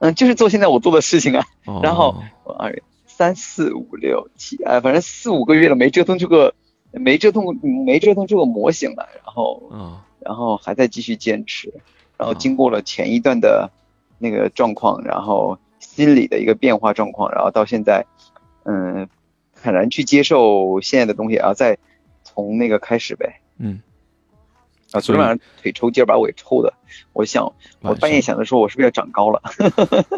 [0.00, 1.44] 嗯，就是做现在我做的事情啊。
[1.82, 2.22] 然后
[2.58, 2.74] 二。
[3.14, 6.54] 三四五六七，哎，反正四五个月了，没折腾这个，
[6.92, 7.44] 没折腾，
[7.84, 9.06] 没折腾这个模型了。
[9.22, 9.70] 然后，
[10.18, 11.72] 然后还在继续坚持。
[12.16, 13.70] 然后经过了前一段的
[14.18, 18.04] 那个状况，然后心理的一个变化状况，然后到现在，
[18.64, 19.06] 嗯，
[19.60, 21.78] 坦然去接受现在的东西，然后再
[22.24, 23.40] 从那个开始呗。
[23.58, 23.80] 嗯。
[24.92, 26.72] 啊，昨天晚上腿抽筋把我给抽的，
[27.12, 29.42] 我想，我半夜想着说，我是不是要长高了？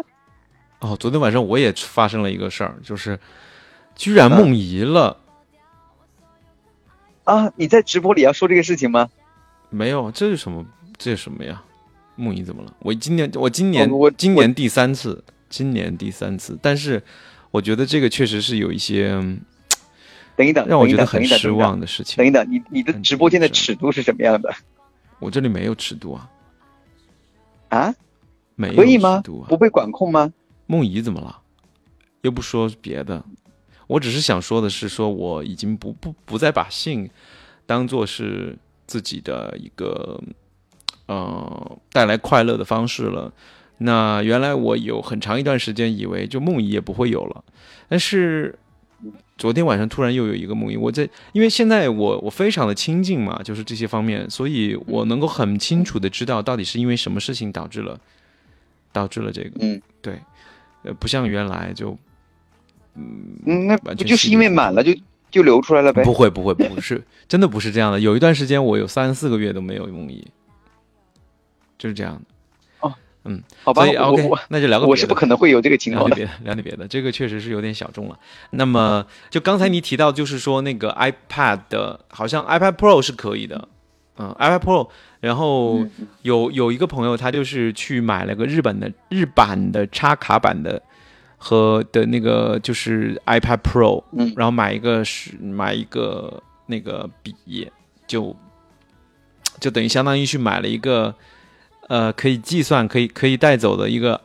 [0.79, 3.17] 哦，昨天晚上我也发生了一个事儿，就是
[3.95, 5.17] 居然梦遗了。
[7.23, 9.09] 啊，你在直播里要说这个事情吗？
[9.69, 10.65] 没有，这是什么？
[10.97, 11.63] 这是什么呀？
[12.15, 12.73] 梦遗怎么了？
[12.79, 16.57] 我今年，我今年，我今年第三次，今年第三次。
[16.61, 17.01] 但是
[17.51, 19.19] 我觉得这个确实是有一些，
[20.35, 22.17] 等一等，让我觉得很失望的事情。
[22.17, 24.53] 等一等，你你的直播间的尺度是什么样的？
[25.19, 26.29] 我这里没有尺度啊。
[27.69, 27.95] 啊？
[28.55, 29.21] 没可以吗？
[29.23, 29.47] 啊？
[29.47, 30.31] 不被管控吗？
[30.67, 31.41] 梦怡怎么了？
[32.21, 33.23] 又不说别的，
[33.87, 37.09] 我只是想说的是，说我已经不不不再把性
[37.65, 40.19] 当做是自己的一个
[41.05, 43.31] 呃带来快乐的方式了。
[43.77, 47.43] 那原来我有很长一段时间以为就梦怡也不会有了，
[47.87, 48.57] 但是
[49.37, 57.99] 昨天晚上突然又有一个梦呓，我在因为现在我我非常的清静嘛，就是这些方面，所以我能够很清楚的知道到底是因为什么事情导致了
[58.93, 59.51] 导致了这个。
[59.59, 60.19] 嗯，对，
[60.83, 61.97] 呃，不像原来就，
[62.95, 64.95] 嗯嗯，那不就是因为满了就
[65.29, 66.03] 就流出来了呗？
[66.03, 67.99] 不会不会不是，真的不是这样的。
[67.99, 70.23] 有一段时间我有三四个月都没有梦呓，
[71.77, 72.34] 就是这样的。
[73.27, 74.85] 嗯，好吧，OK，那就聊个。
[74.85, 76.15] 我是不可能会有这个情况的。
[76.15, 76.87] 聊点别的，聊点别的。
[76.87, 78.19] 这个确实是有点小众了。
[78.51, 83.67] 那么，就刚才你提到，就是说那个 iPad 的，好像 iPad Pro 是可以的，
[84.19, 84.89] 嗯，iPad Pro。
[85.21, 85.83] 然后
[86.21, 90.79] 有有一个朋友，他就是去买了个日本的日版的插卡版的
[91.37, 97.71] 和的那个就是 iPad Pro，嗯，然后买一个是买一个那个笔，
[98.05, 98.35] 就
[99.59, 101.15] 就等于相当于去买了一个。
[101.87, 104.19] 呃，可以计算，可以可以带走的一个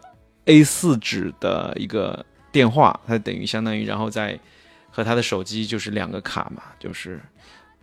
[0.46, 4.38] A4 纸的一个电话，它等于相当于，然后再
[4.90, 7.20] 和他的手机就是两个卡嘛，就是，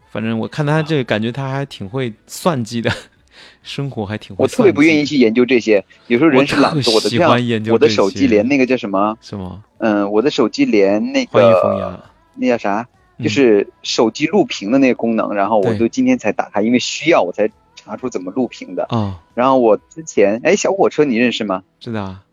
[0.10, 2.92] 反正我看他这个感觉他还挺会算计的，
[3.62, 4.36] 生活还挺。
[4.40, 9.16] 我特别不愿意去研究这些，有时候人是懒惰的，喜欢研究我的手机连那个叫什么？
[9.22, 9.64] 什么？
[9.78, 12.02] 嗯，我的手机连那个
[12.34, 12.88] 那叫啥？
[13.24, 17.48] 就是手机录屏的那个功能，然后我就今天才打开，因为需要我才。
[17.88, 19.22] 拿出怎么录屏的啊？
[19.34, 21.64] 然后我之前哎，小火车你认识吗？
[21.80, 22.24] 知道啊。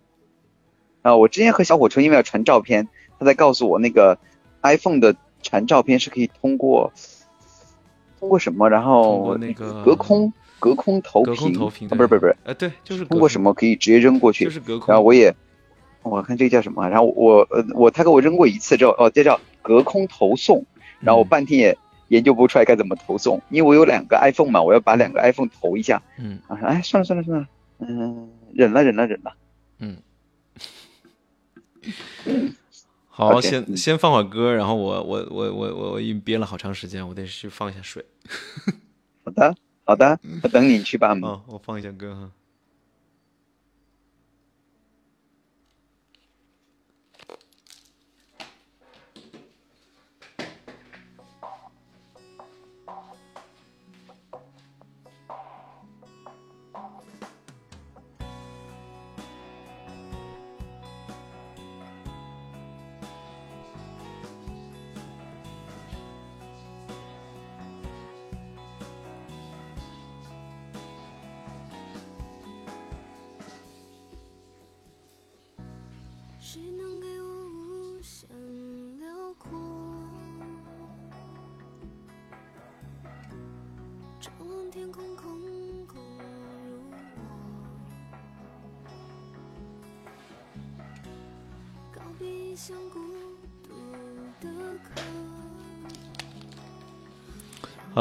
[1.03, 2.89] 啊，我之前和小火车因为要传照片，
[3.19, 4.19] 他在告诉我那个
[4.63, 6.93] iPhone 的传照片是可以通过
[8.19, 8.69] 通过什么？
[8.69, 14.45] 然后那个隔空隔空投屏，隔空投屏，不是不是不是，呃对，就是通过什么可以直接扔过去？
[14.45, 14.89] 就是隔空。
[14.89, 15.35] 然后我也
[16.03, 16.89] 我看这个叫什么？
[16.89, 20.65] 然后我呃我他给我扔过一次之后，哦，这叫隔空投送。
[21.01, 21.79] 然后我半天也。
[22.09, 26.03] 研究不出来该怎么投送，因为我有两个 iPhone 嘛，我要把两个 iPhone 投一下。
[26.19, 29.35] 嗯，啊，哎，算了算了算了，嗯，忍了忍了忍了。
[29.79, 29.97] 嗯，
[33.09, 38.05] 好，先先放会儿歌，然后我我我我我我已经憋了好长时间，我得去放一下 水。
[39.25, 41.15] 好的好的，我等你去吧。
[41.23, 42.31] 哦，我放一下歌哈。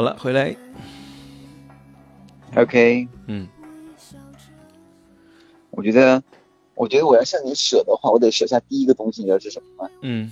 [0.04, 0.54] 了，回来。
[2.54, 3.48] OK，嗯，
[5.70, 6.22] 我觉得，
[6.76, 9.90] 我觉得我要向你舍的话，我得舍下第一个东西，你知道是什么吗？
[10.02, 10.30] 嗯，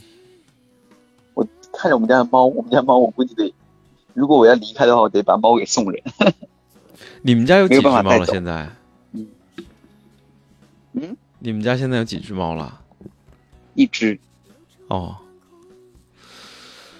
[1.35, 3.52] 我看着我们家的猫，我们家猫，我估计得，
[4.14, 6.00] 如果我要离开的话，我得把猫给送人。
[7.22, 8.24] 你们家有几只猫了？
[8.26, 8.70] 现在？
[9.12, 9.26] 嗯，
[10.92, 12.80] 嗯，你们家现在有几只猫了？
[13.74, 14.20] 一只。
[14.87, 15.16] 哦。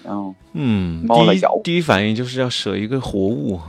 [0.03, 3.59] 然后，嗯，第一第一反应就是要舍一个活物，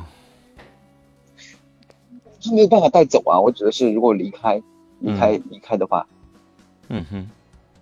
[2.41, 3.41] 是没有办法带走啊。
[3.41, 4.61] 我指的是，如果离开，
[4.99, 6.07] 离开，离开的话，
[6.89, 7.29] 嗯哼，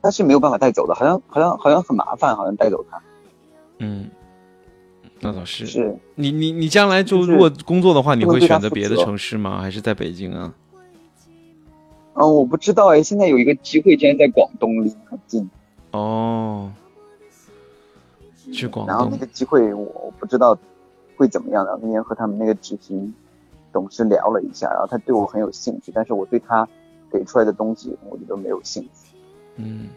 [0.03, 3.01] 但是没有办法带走的，好像，好像，好像很麻烦，好像带走它。
[3.79, 4.11] 嗯，
[5.21, 5.67] 那倒是。
[5.67, 9.63] 是你，你，你将来就如果工作的话，你会选择别的城市吗？
[9.63, 10.53] 还是在北京啊？
[12.15, 13.03] 嗯，我不知道哎。
[13.03, 15.49] 现在有一个机会，竟然在广东，离很近。
[15.93, 16.71] 哦。
[18.51, 20.59] 去广东，然后那个机会我不知道
[21.17, 21.65] 会怎么样。
[21.65, 23.15] 然后那天和他们那个执行
[23.73, 26.67] 董事聊了一下，然后他对我很有兴趣，但是我对他
[27.11, 29.17] 给出来的东西，我觉得没有兴趣。
[29.57, 29.89] 嗯。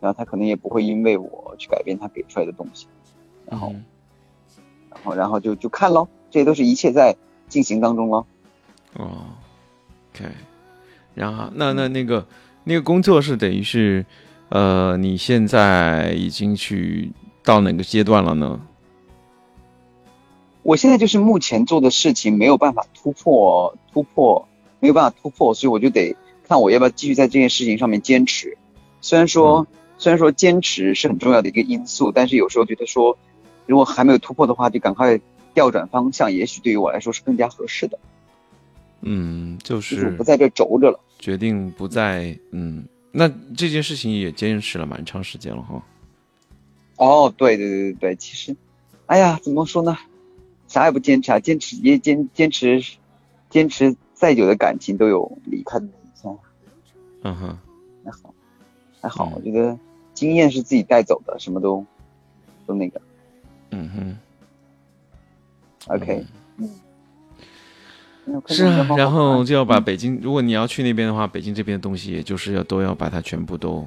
[0.00, 2.86] 然后他可能也不会因为我去改变他给出来的东西。
[3.46, 3.72] 然后，
[4.90, 7.16] 然后，然后就就看喽，这些都是一切在
[7.48, 8.24] 进行当中喽。
[8.96, 9.26] 哦
[10.12, 10.24] ，OK。
[11.14, 12.26] 然后，那那那个
[12.64, 14.04] 那个工作是等于是。
[14.50, 17.12] 呃，你现在已经去
[17.44, 18.60] 到哪个阶段了呢？
[20.62, 24.48] 我现在就是目前做的事情没有办法突破，突破
[24.80, 28.56] 没有办法突破，所以我就得看我要不要继续在这件事情上面坚持。
[29.00, 33.16] 虽然说，虽然说坚持是很重要的一个因素，但是有时候觉得说，
[33.66, 35.20] 如果还没有突破的话，就赶快
[35.54, 37.98] 调转方向，也许对于我来说是更加合适的。
[39.02, 42.84] 嗯，就是不在这轴着了，决定不再嗯。
[43.10, 45.82] 那这件事情也坚持了蛮长时间了哈。
[46.96, 48.56] 哦，对对对对对，其实，
[49.06, 49.96] 哎呀，怎么说呢？
[50.66, 52.82] 啥也不坚持啊，坚持也坚坚持，
[53.48, 56.38] 坚持再久的感情都有离开的那一天。
[57.22, 57.58] 嗯哼，
[58.04, 58.34] 还好，
[59.00, 59.78] 还好，我觉得
[60.12, 61.84] 经验是自己带走的，什么都
[62.66, 63.00] 都那个。
[63.70, 64.18] 嗯哼。
[65.86, 66.26] OK。
[66.58, 66.68] 嗯。
[68.46, 73.86] 是啊，然后就要把北京，如果你要去那边的话，北京这边的东西，也就是要都要把它全部都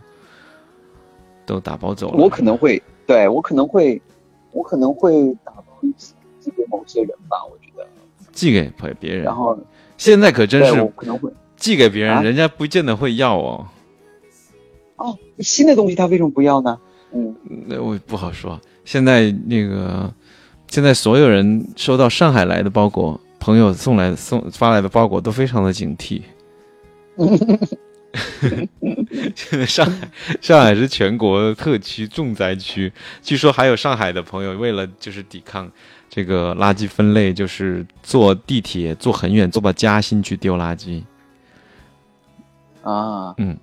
[1.46, 2.18] 都打包走了。
[2.18, 4.02] 我可能会，对我可能会，
[4.52, 6.14] 我可能会打包一些。
[6.42, 7.88] 寄给某些人吧，我觉得
[8.32, 8.68] 寄给
[9.00, 9.56] 别人，然后
[9.96, 13.68] 现在可真是可能会寄给别人，人家不见得会要哦。
[14.96, 16.80] 哦，新的东西他为什么不要呢？
[17.14, 17.36] 嗯，
[17.68, 18.60] 那我不好说。
[18.86, 20.12] 现在那个，
[20.68, 26.22] 现在所有人收到上海来的包裹，朋友送来送发来的包裹都非常的警惕。
[29.36, 30.08] 现在上海，
[30.40, 35.70] 上海是全国特区重灾区，据说还有上海的朋友为了就是抵抗。
[36.08, 41.02] 这个垃圾分类就是坐地铁坐很远，坐到嘉兴去丢垃圾。
[42.84, 43.58] 啊，嗯，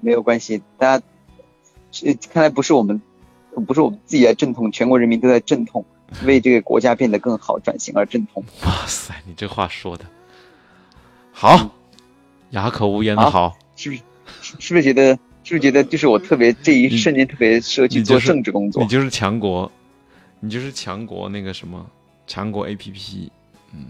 [0.00, 1.04] 没有关系，大家，
[2.32, 3.02] 看来不是我们，
[3.66, 5.84] 不是我们自己在阵痛，全国人民都在阵痛，
[6.24, 8.44] 为这个国家变得更好转型而阵痛。
[8.64, 10.04] 哇塞，你这话说的
[11.32, 11.70] 好，
[12.50, 14.02] 哑口无言的好，是不是？
[14.58, 15.18] 是不是觉得？
[15.44, 15.84] 是不是觉得？
[15.84, 19.70] 就是我特别这一瞬间特别适合去做政治工作，你就是强国。
[20.38, 21.84] 你就是强国那个什么
[22.26, 23.32] 强国 A P P，
[23.72, 23.86] 嗯，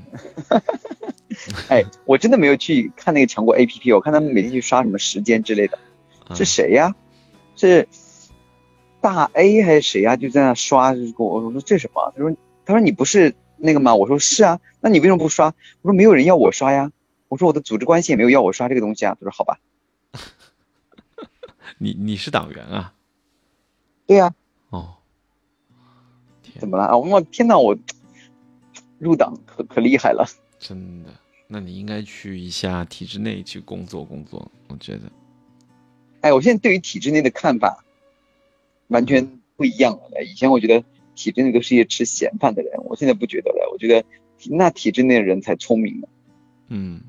[1.68, 5.76] 哎，我真的没有去看那个强国 A P P，我看他们每天去刷什么时间之类的，
[6.36, 6.94] 是谁呀？
[7.56, 7.86] 是
[9.06, 10.16] 大 A 还是谁呀？
[10.16, 12.12] 就在那刷，就跟我我说这什么？
[12.16, 13.94] 他说他说你不是那个吗？
[13.94, 15.54] 我说是啊，那你为什么不刷？
[15.82, 16.90] 我说没有人要我刷呀。
[17.28, 19.16] 我说我的组织关系也没有要我刷这个东西啊。
[19.20, 19.60] 他说好吧，
[21.78, 22.94] 你你是党员啊？
[24.06, 24.34] 对呀。
[24.70, 24.94] 哦。
[26.58, 26.96] 怎么了啊？
[26.96, 27.56] 我天哪！
[27.56, 27.78] 我
[28.98, 30.26] 入党可可厉害了，
[30.58, 31.10] 真的。
[31.46, 34.50] 那你应该去一下体制内去工作工作。
[34.66, 35.02] 我觉得，
[36.22, 37.84] 哎，我现在对于体制内的看法
[38.88, 40.22] 完全不一样了。
[40.24, 40.84] 以前我觉得
[41.14, 43.70] 体制内都是一些吃闲饭的人，我现在不觉得了。
[43.72, 44.06] 我觉得
[44.50, 46.08] 那体制内的人才聪明呢。
[46.68, 47.00] 嗯，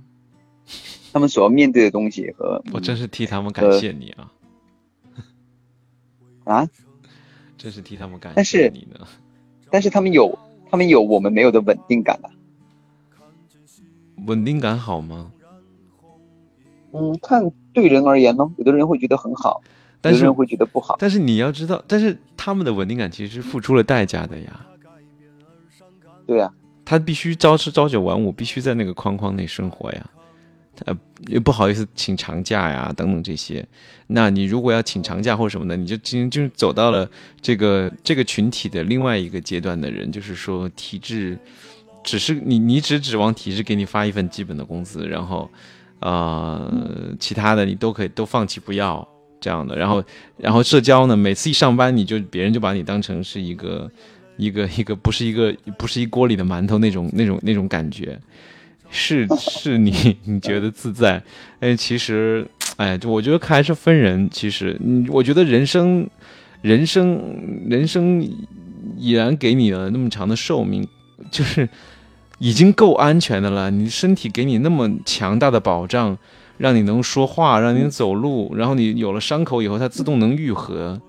[1.12, 4.32] 他们所要面对的东西和我真是替他们感谢你啊！
[6.46, 6.70] 啊，
[7.58, 9.08] 真是替他们感谢你呢。
[9.70, 10.38] 但是他们有，
[10.70, 12.30] 他们有我们没有的稳定感啊。
[14.26, 15.32] 稳定感好吗？
[16.94, 19.62] 嗯，看对人而言呢，有的人会觉得很好，
[20.04, 20.96] 有的人会觉得不好。
[21.00, 24.66] 但是你要知道，但是他们的稳定感其实是付出了代价的呀。
[26.26, 26.52] 对呀，
[26.84, 30.10] 他必须朝吃朝九晚五，必须在那个框框内生活呀。
[30.86, 30.96] 呃，
[31.28, 33.66] 又不好意思请长假呀，等等这些。
[34.06, 37.10] 那你如果要请长假或者什么的，你就今就走到了
[37.42, 41.36] 这个这个群体的另外一个阶段的人，就是说体制
[42.04, 45.50] 只是你你只指望体制给你发一份基本的工资，然后
[46.02, 46.72] 呃
[47.20, 49.08] 其他的你都可以都放弃不要
[49.40, 49.76] 这样的。
[49.76, 50.04] 然后
[50.38, 53.90] 然后社交呢，每次一上班你就别人就把你当成是一个
[54.38, 58.20] 一个一个不是一个不是一锅里的馒头那种那种那种感觉。
[58.90, 61.22] 是是你你觉得自在，
[61.60, 64.30] 哎，其实，哎，就我觉得还是分人。
[64.32, 66.10] 其实，嗯，我觉得人生，
[66.62, 67.22] 人生，
[67.70, 68.26] 人生
[68.96, 70.88] 已然给你了那么长的寿命，
[71.30, 71.68] 就是
[72.40, 73.70] 已经够安全的了。
[73.70, 76.18] 你身体给你那么强大的保障，
[76.58, 81.00] 让你能说话，让你走路，然后你有了伤口以后，它自动能愈合，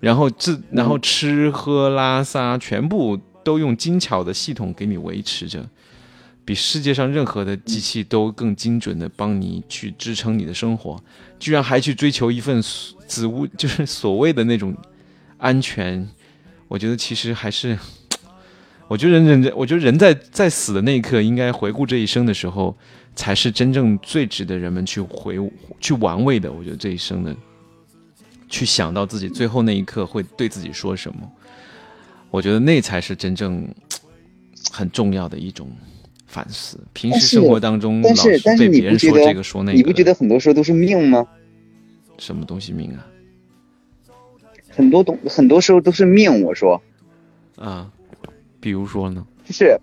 [0.00, 5.68] 然后自然后吃喝拉撒全部都用精巧的系统给你维持着。
[6.42, 11.00] 比世界上任何的机器都更精准的帮你去支撑你的生活，
[11.38, 12.60] 居然还去追求一份
[13.06, 14.74] 子物，就是所谓的那种
[15.36, 16.08] 安全。
[16.66, 17.78] 我觉得其实还是，
[18.88, 22.76] 我觉得人人，我觉得人在在死的那一刻，应该回顾这一生的时候，
[23.20, 25.36] 才是真正最值得人们去回
[25.78, 26.50] 去玩味的。
[26.50, 27.36] 我觉得这一生的，
[28.48, 31.30] 去想到自己最后那一刻会对自己说什么，
[32.30, 33.68] 我觉得那才是真正
[34.72, 35.70] 很重要的一种。
[36.26, 41.26] 反思平时生活当中，但是被别人说这个说那个你不觉得很多时候都是命吗？
[42.18, 43.04] 什么东西命啊？
[44.70, 46.42] 很多东很多时候都是命。
[46.42, 46.80] 我说
[47.56, 47.90] 啊，
[48.60, 49.26] 比如说呢？
[49.44, 49.76] 就是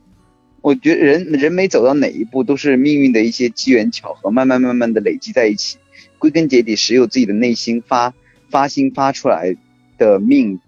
[0.67, 5.77] 我觉得人人没走到哪一步，都是命运的一些机缘巧合，慢慢慢慢的累积在一起。
[6.19, 8.13] 归根结底，只有自己的内心发
[8.49, 9.55] 发心发出来
[9.97, 10.59] 的命，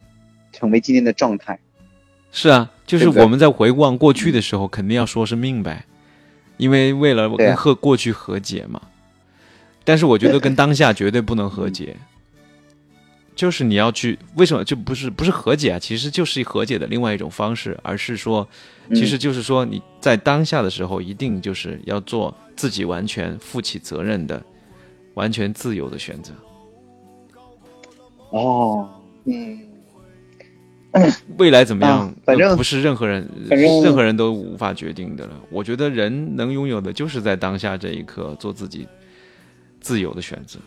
[0.53, 1.59] 成为今天的状态。
[2.31, 2.71] 是啊。
[2.85, 5.85] 就是我们在回望过去的时候，肯定要说是命呗，
[6.55, 8.81] 因为为了跟和过去和解嘛。
[9.83, 11.97] 但是我觉得跟当下绝对不能和解，
[13.35, 15.77] 就是你要去为什么就不是不是和解啊？
[15.77, 18.47] 其实就是和解的另外一种方式，而是说，
[18.93, 24.41] 其实就是说你在当下的时候，一定就是要做自己完全负起责任的、
[25.13, 26.33] 完全自由的选择。
[28.31, 28.89] 哦，
[29.25, 29.59] 嗯。
[31.37, 32.11] 未来怎么样？
[32.25, 35.39] 反正不是任何人，任何人都无法决定的了。
[35.51, 38.87] 我觉得人能拥有的，就是在当下这一刻做自己
[39.79, 40.57] 自由的选择，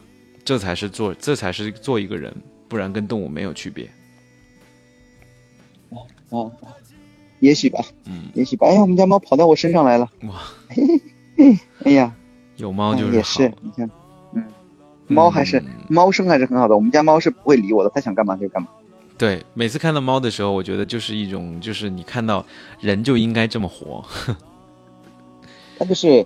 [0.45, 2.33] 这才是做，这才是做一个人，
[2.69, 3.91] 不然跟动物没有区别。
[5.89, 6.53] 哦哦，
[7.43, 8.69] 也许吧，嗯，也许吧。
[8.69, 10.09] 哎呀，我们家猫跑到我身上来了。
[10.29, 10.41] 哇，
[11.83, 12.15] 哎呀，
[12.57, 13.91] 有猫就是也是，你看，
[14.33, 14.45] 嗯，
[15.09, 16.77] 猫还是猫生还是很好的。
[16.77, 18.69] 我们家猫是不会理我的，它想干嘛就干嘛。
[19.19, 22.47] 对，每次看到猫的时候，我觉得就是一种，就是你看到
[22.79, 24.05] 人就应该这么活。
[25.79, 26.25] 它就是，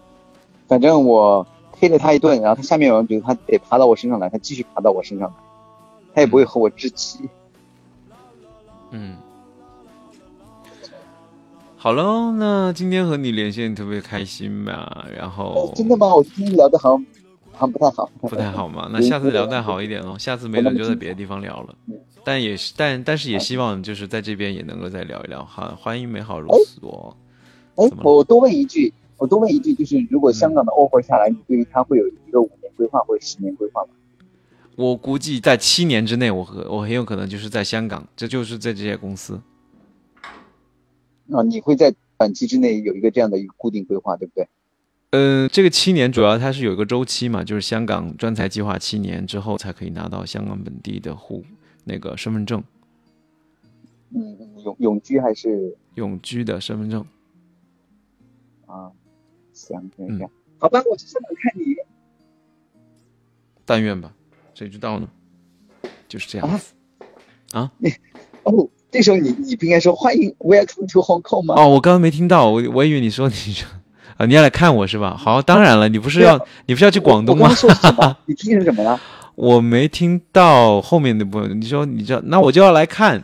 [0.68, 5.34] 反正我黑了它一顿，然后它下面有人觉得它得爬到我身上来，它继续爬到我身上来，
[6.14, 7.20] 它也不会和我置气。
[8.90, 9.16] 嗯，
[11.86, 15.06] 好喽，那今天和你连线特别开心吧？
[15.16, 16.12] 然后真的吗？
[16.16, 17.00] 我今天聊的好
[17.60, 18.90] 像不太好，不太好嘛？
[18.92, 21.76] 那下次聊再好一点喽，下次没准就在别的地方聊了。
[22.24, 25.78] 但也是，但但是也希望就是在这边也能够再聊一聊哈。
[25.80, 27.14] 欢迎美好如此哦。
[27.76, 33.90] 哎，我多问一句，我多问一句，就是如果香港的 offer 下来，你对于他会有一个五年规划或者十年规划吗？
[34.74, 39.40] 我估计在七年之内，我和我很有可能就是在香港，这就是在这些公司。
[41.30, 44.48] 啊，你会在短期之内有一个这样的一个固定规划，对不对？
[45.10, 51.44] 嗯，这个七年主要它是有一个周期嘛，就是香港专才计划七年之后才可以拿到香港本地的户。
[51.88, 52.64] 那个身份证，
[54.10, 57.06] 嗯，永永居还是永居的身份证
[58.66, 58.90] 啊？
[59.52, 61.76] 行行行，好吧，我去香港看你。
[63.64, 64.12] 但愿吧，
[64.52, 65.08] 谁知道呢？
[66.08, 66.60] 就是这样啊
[67.52, 67.72] 啊。
[68.42, 71.54] 哦，这时候你你不应该说欢迎 Welcome to Hong Kong 吗？
[71.58, 73.68] 哦，我刚刚没听到，我我以为你说你说
[74.16, 75.14] 啊，你要来看我是吧？
[75.14, 77.50] 好，当然了，你不是要你不是要去广东吗？
[78.24, 78.98] 你听成什么了？
[79.34, 83.22] 我没听到后面的部分，你说你知道，那我就要来看，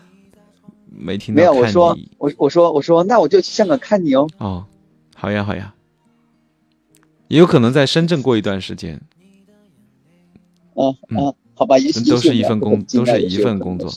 [0.91, 1.41] 没听到。
[1.41, 4.29] 没有，我说我我说我说，那我就去香港看你哦。
[4.37, 4.67] 哦，
[5.17, 5.73] 好呀好呀，
[7.29, 9.01] 也有可能在深圳过一段时间。
[10.75, 13.91] 嗯嗯，好吧，都是一份工，都是一份工作，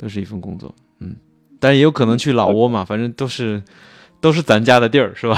[0.00, 0.74] 都是一份工作。
[1.00, 1.14] 嗯，
[1.58, 3.62] 但也有可能去老挝嘛，反正都是
[4.18, 5.36] 都是咱家的地儿，是吧？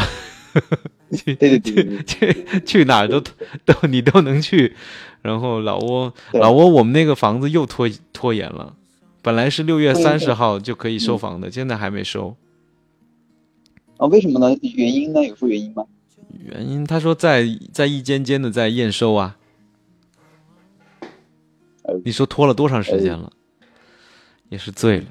[1.13, 3.21] 去对对对，去去哪儿都
[3.65, 4.77] 都你都能去。
[5.21, 8.77] 然后老挝，老挝，我们那个房子又拖拖延了，
[9.21, 12.37] 本来是六月三十号就可以收房的，现在还没收。
[13.97, 14.57] 啊，为什么呢？
[14.63, 15.25] 原因呢？
[15.25, 15.85] 有说原因吗？
[16.45, 19.37] 原因他说在在一间间的在验收啊。
[22.05, 23.33] 你说拖了多长时间了？
[24.53, 25.07] 也是醉了。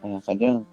[0.00, 0.64] 哎呀，反正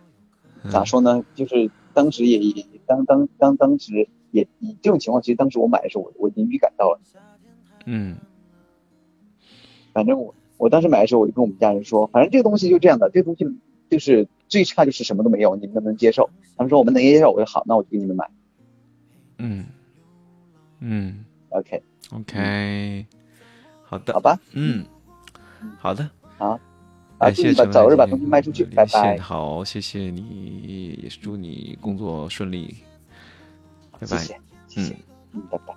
[0.72, 1.22] 咋说呢？
[1.36, 7.00] 就是当时也也当当当当时也以这种情况，其实当时我买的时候，我我已经预感到了。
[7.86, 8.16] 嗯，
[9.92, 13.46] 反正我我当时买的时候，我就跟我们家人说，反正这个东西就这样的，这个东西
[13.90, 16.30] 就是最差就是什么都没有，你们能不能接受？
[16.56, 18.32] 他们说我们能接受，我说好，那我就给你们买。
[19.40, 19.66] 嗯
[20.80, 23.06] 嗯，OK OK，
[23.84, 24.86] 好的，好吧，嗯，
[25.78, 26.58] 好的，好，
[27.20, 29.18] 感谢把早日把东西卖出去，拜拜。
[29.18, 32.76] 好，谢谢你，也是祝你工作顺利，
[34.00, 34.18] 拜拜，
[34.76, 34.94] 嗯
[35.34, 35.74] 嗯，拜拜。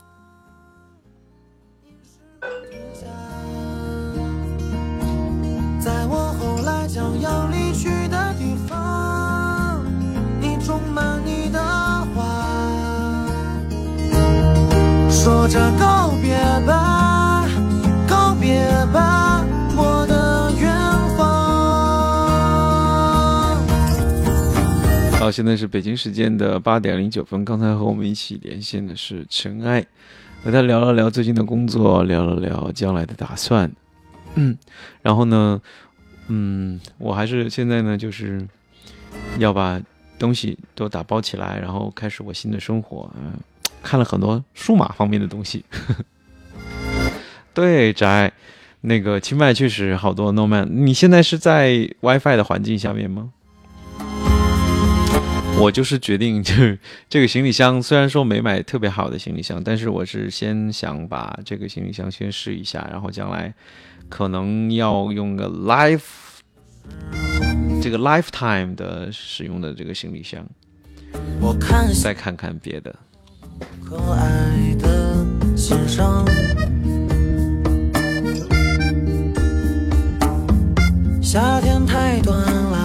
[5.80, 9.82] 在我后来将要离去的地方，
[10.40, 11.58] 你充满你的
[12.14, 13.26] 花，
[15.08, 16.36] 说着告别
[16.66, 16.87] 吧，
[25.30, 27.44] 现在是北京时间的八点零九分。
[27.44, 29.86] 刚才和我们一起连线的是尘埃。
[30.44, 33.68] 和他聊了聊最近的工作，聊了聊将来的打算，
[34.36, 34.56] 嗯，
[35.02, 35.60] 然后呢，
[36.28, 38.46] 嗯，我还是现在呢，就是
[39.38, 39.82] 要把
[40.16, 43.10] 东西都打包起来，然后开始我新的生活。
[43.16, 43.32] 嗯，
[43.82, 45.64] 看了很多数码方面的东西。
[47.52, 48.32] 对，宅，
[48.82, 50.66] 那个清迈确实好多 Nomad。
[50.66, 53.32] 你现在是在 WiFi 的环境下面吗？
[55.60, 56.78] 我就是决定，就是
[57.08, 63.52] 这个行李箱，虽然说没买特别好的行李箱，但是我是先想把这个行李箱先试一下，然后将来
[64.08, 66.00] 可能要用个 life
[67.82, 70.46] 这个 lifetime 的使用的这个行李箱，
[71.40, 72.94] 我看再看看别的。
[73.84, 75.26] 可爱的
[81.20, 82.77] 夏天太短了，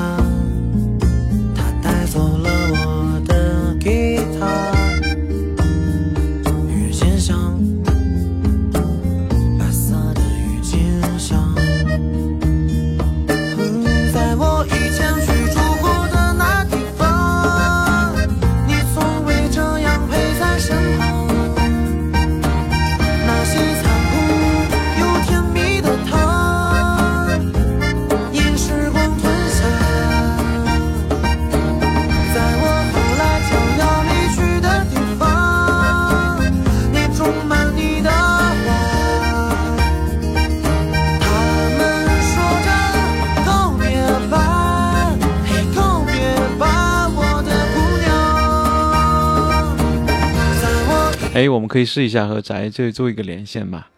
[51.43, 53.89] 哎，我们可以试一下和宅这做一个连线吧。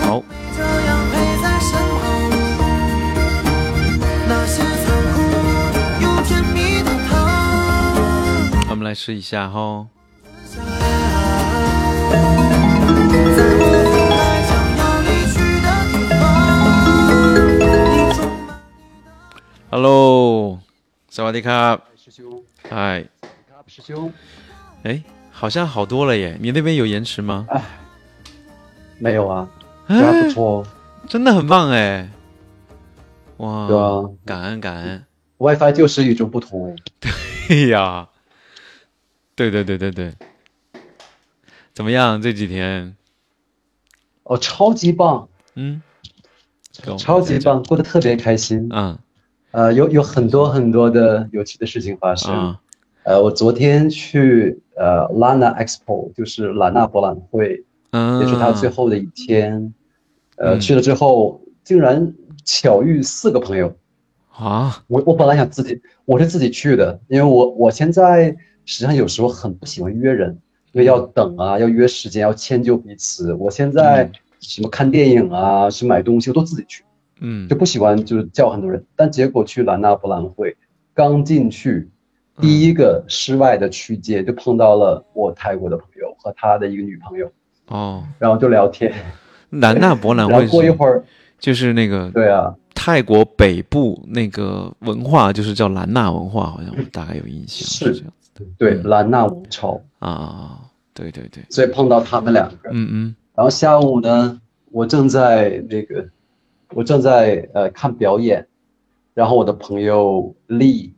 [0.00, 0.22] 好
[0.56, 2.00] 这样陪在身旁，
[4.26, 5.20] 那些残酷
[6.00, 7.12] 又甜蜜的糖。
[8.70, 9.86] 我们来试一下哈。
[19.68, 20.60] Hello，
[21.10, 23.04] 萨瓦迪卡，师兄，嗨，
[23.66, 24.10] 师兄，
[24.84, 25.04] 哎，
[25.40, 26.36] 好像好多了耶。
[26.38, 27.46] 你那边有延迟吗？
[28.98, 29.48] 没有啊，
[29.86, 30.66] 还不错哦。
[31.08, 32.10] 真的很棒哎！
[33.38, 35.02] 哇，对啊感恩感恩。
[35.38, 36.76] WiFi 就是与众不同哎。
[37.48, 38.06] 对呀，
[39.34, 40.12] 对对对对对，
[41.72, 42.94] 怎么样这几天？
[44.24, 45.80] 哦，超级棒，嗯，
[46.98, 47.38] 超级。
[47.38, 48.68] 棒，过得特别开心。
[48.70, 48.98] 嗯
[49.52, 52.30] 呃，有有很多很多的有趣的事情发生。
[52.30, 52.60] 啊
[53.04, 59.74] 呃，我昨天去呃 Lana Expo，就是兰纳博览会，嗯，也是他最后的一天。
[60.36, 62.14] 呃，嗯去了之后，竟然
[62.46, 63.76] 巧遇四个朋友。
[64.32, 70.30] 啊，我我本来想自己，我是自己去的，因为我我现在实际上有时候很不喜欢约人，
[70.72, 73.34] 因为要等啊，要约时间，要迁就彼此。
[73.34, 76.82] 我现在嗯什么看电影啊，去买东西，我都自己去，
[77.20, 78.82] 嗯就不喜欢就是叫很多人。
[78.96, 80.56] 但结果去兰纳博览会，
[80.94, 81.90] 刚进去，嗯
[82.40, 87.30] 第一个室外的区间就碰到了我泰国的朋友和他的一个女朋友，
[87.68, 88.92] 哦，然后就聊天，
[89.48, 91.04] 南纳博览然会过一会儿，
[91.38, 97.94] 就是那个对啊，泰国北部那个文化，就是叫兰纳文化，好像我大概有印象是。
[97.94, 98.30] 这样子。
[98.34, 98.82] 的对嗯。
[98.84, 100.60] 兰纳王朝，啊
[100.94, 102.70] 对对对，所以碰到他们两个。
[102.70, 103.16] 嗯嗯。
[103.34, 106.08] 然后下午呢，我正在那个，
[106.74, 108.46] 我正在呃看表演，
[109.14, 110.94] 然后我的朋友丽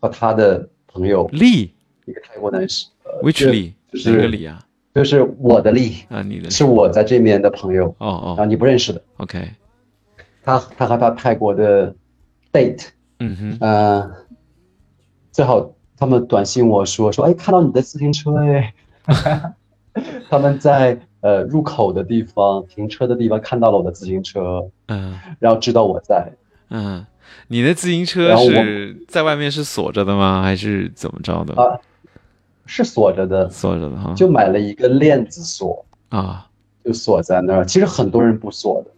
[0.00, 1.72] 和他的朋友丽
[2.06, 4.64] 一个泰国男士，呃，which 就丽就是哪个丽啊？
[4.94, 8.24] 就是我的丽，啊，你的是我在这边的朋友，哦哦。
[8.28, 9.50] 然后你不认识的，，OK，
[10.44, 11.92] 他他和他泰国的
[12.52, 12.86] date，
[13.18, 14.10] 嗯哼，呃，
[15.32, 18.72] 最好他们短信我说说，哎，看到你的自行车哎，
[20.30, 25.18] 他们在呃入口的地方停车的地方看到了我的自行车，嗯。
[25.40, 26.30] 然后知道我在。
[26.70, 27.04] 嗯，
[27.48, 30.42] 你的自行车是在外面是锁着的吗？
[30.42, 31.54] 还是怎么着的？
[31.54, 31.78] 啊
[32.66, 36.48] 是锁着的，锁着的哈，就买了一个链子锁，啊，
[36.82, 37.66] 就锁在那儿。
[37.66, 38.90] 其实很多人不锁的，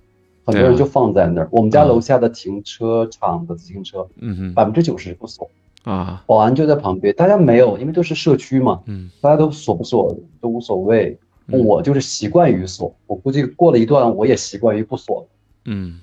[0.44, 1.48] 很多人就放在那儿。
[1.50, 1.84] 我们家啊。
[1.86, 4.54] 楼下的停车场的自行车，嗯哼。
[4.54, 5.50] 百分之九十不锁，
[5.82, 7.12] 啊，保安就在旁边。
[7.16, 9.10] 大家没有，因为都是社区嘛，嗯。
[9.20, 11.18] 大家都锁不锁都无所谓。
[11.48, 11.58] 嗯。
[11.64, 15.26] 我就是习惯于锁，我估计过了一段我也习惯于不锁了。
[15.64, 15.98] 嗯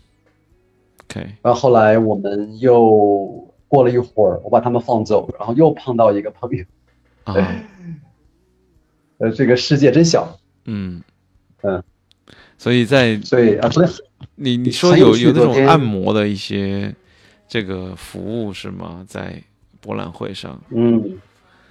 [1.16, 6.64] ，OK，然后后来我们又过了一会儿，我把他们放走，然后又碰到一个朋友。
[7.24, 7.36] 啊，
[9.18, 11.01] 呃，这个世界真小，嗯。
[11.66, 11.82] 嗯，
[12.57, 13.93] 所以在所以啊，昨天
[14.36, 16.93] 你你说有有有那种按摩的一些
[17.47, 19.05] 这个服务是吗？
[19.07, 19.41] 在
[19.80, 21.18] 博览会上，嗯，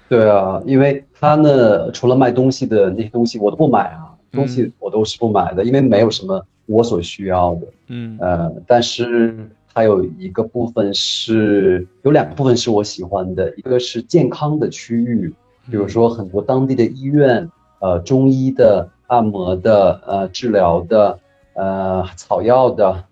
[0.08, 7.66] 对啊，因为他呢，除了卖东西的那些东西我都不买啊，东西我都是不买的，因为没有什么我所需要的。
[7.88, 9.34] 嗯呃，但是
[9.74, 15.32] 它有一个部分是有两个部分是我喜欢的，一个是健康的区域，
[15.70, 17.48] 比如说很多当地的医院，
[17.80, 21.18] 呃，中医的、按摩的、呃，治疗的、
[21.54, 23.04] 呃，草药的，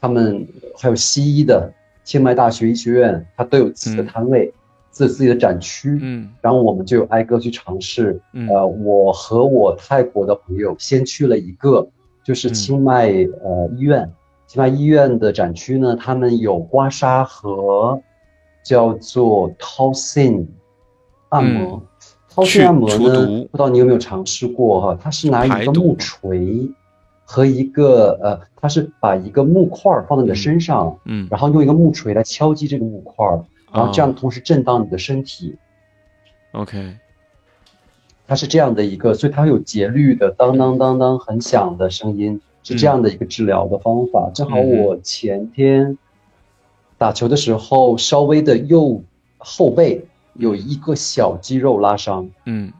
[0.00, 0.46] 他们
[0.76, 1.72] 还有西医的，
[2.04, 4.52] 清迈大学医学院，它都有自己的嗯摊位，
[4.90, 5.98] 自自己的展区。
[6.00, 8.20] 嗯然后我们就挨个去尝试。
[8.32, 11.86] 嗯呃，我和我泰国的朋友先去了一个，
[12.22, 14.10] 就是嗯清迈呃医院。
[14.46, 18.00] 清迈医院的展区呢，他们有刮痧和
[18.62, 20.46] 叫做 Tosin
[21.30, 21.82] 按摩。
[22.44, 24.98] 去 Tosin 按摩呢，不知道你有没有尝试过哈？
[25.02, 26.68] 它是拿一个木锤
[27.24, 33.42] 和一个呃，它是把一个木块儿放在你的身上，嗯然后用一个木锤来敲击这个木块儿，
[33.72, 35.56] 然后这样同时震荡你的身体。
[36.52, 36.94] ，OK，
[38.32, 44.30] 它是这样的一个，所以它有节律的当当当当很响的声音，是这样的一个治疗的方法。
[44.34, 45.98] 正好我前天
[46.96, 49.02] 打球的时候，稍微的右
[49.36, 52.72] 后背有一个小肌肉拉伤，嗯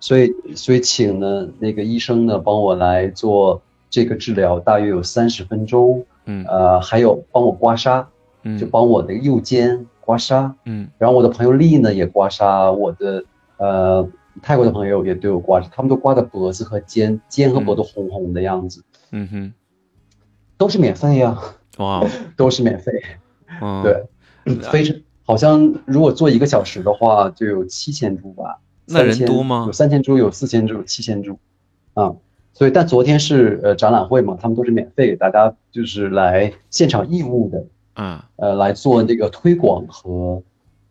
[0.00, 6.04] 所以所以请呢那个医生呢帮我来做这个治疗，大约有三十分钟。
[6.26, 8.04] 嗯呃，还有帮我刮痧，
[8.42, 10.52] 嗯，就帮我的右肩刮痧。
[10.66, 13.24] 嗯然后我的朋友丽呢也刮痧，我的
[13.56, 14.06] 呃
[14.42, 19.52] 泰国的朋友也对我刮痧，他们都刮的脖子和肩，肩和脖子红红的样子，嗯哼，
[20.56, 21.38] 都是免费呀、
[21.78, 22.02] 哇，
[22.36, 22.92] 都是免费。
[23.60, 28.60] 嗯，对，非常好像如果做一个小时的话，就有七千株吧。
[28.86, 29.64] 那人3000多吗？
[29.66, 31.38] 有三千株，有四千株，有七千株，
[31.94, 32.14] 啊。
[32.52, 37.64] 所以，但昨天是呃展览会嘛，他们都是免费给大家，就是来现场义务的，
[37.94, 40.42] 啊，呃，来做这个推广和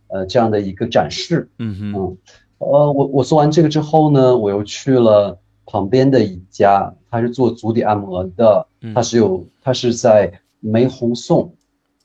[0.07, 1.49] 呃这样的一个展示。
[1.57, 2.17] 嗯哼，嗯，
[2.59, 11.51] 呃，我我做完这个之后呢，我又去了旁边的一家，他是做足底按摩的，嗯他是有，他是在梅红颂，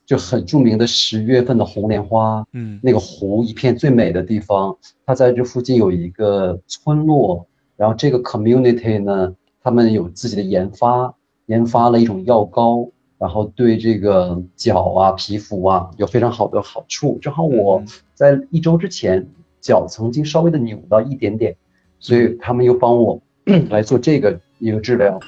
[0.05, 4.75] 就很著名的十月份的红莲花嗯那个湖一片最美的地方，
[5.05, 7.45] 他在这附近有一个村落，
[7.77, 11.13] 然后这个 community 呢，他们有自己的研发，
[11.47, 12.89] 研发了一种药膏。
[13.17, 17.17] 然后对这个脚啊、皮肤啊有非常好的好处。
[17.21, 19.25] 正好我嗯在一周之前
[19.65, 21.55] 脚曾经稍微的扭到一点点，
[21.99, 23.19] 所以他们又帮我
[23.71, 25.19] 来做这个一个治疗，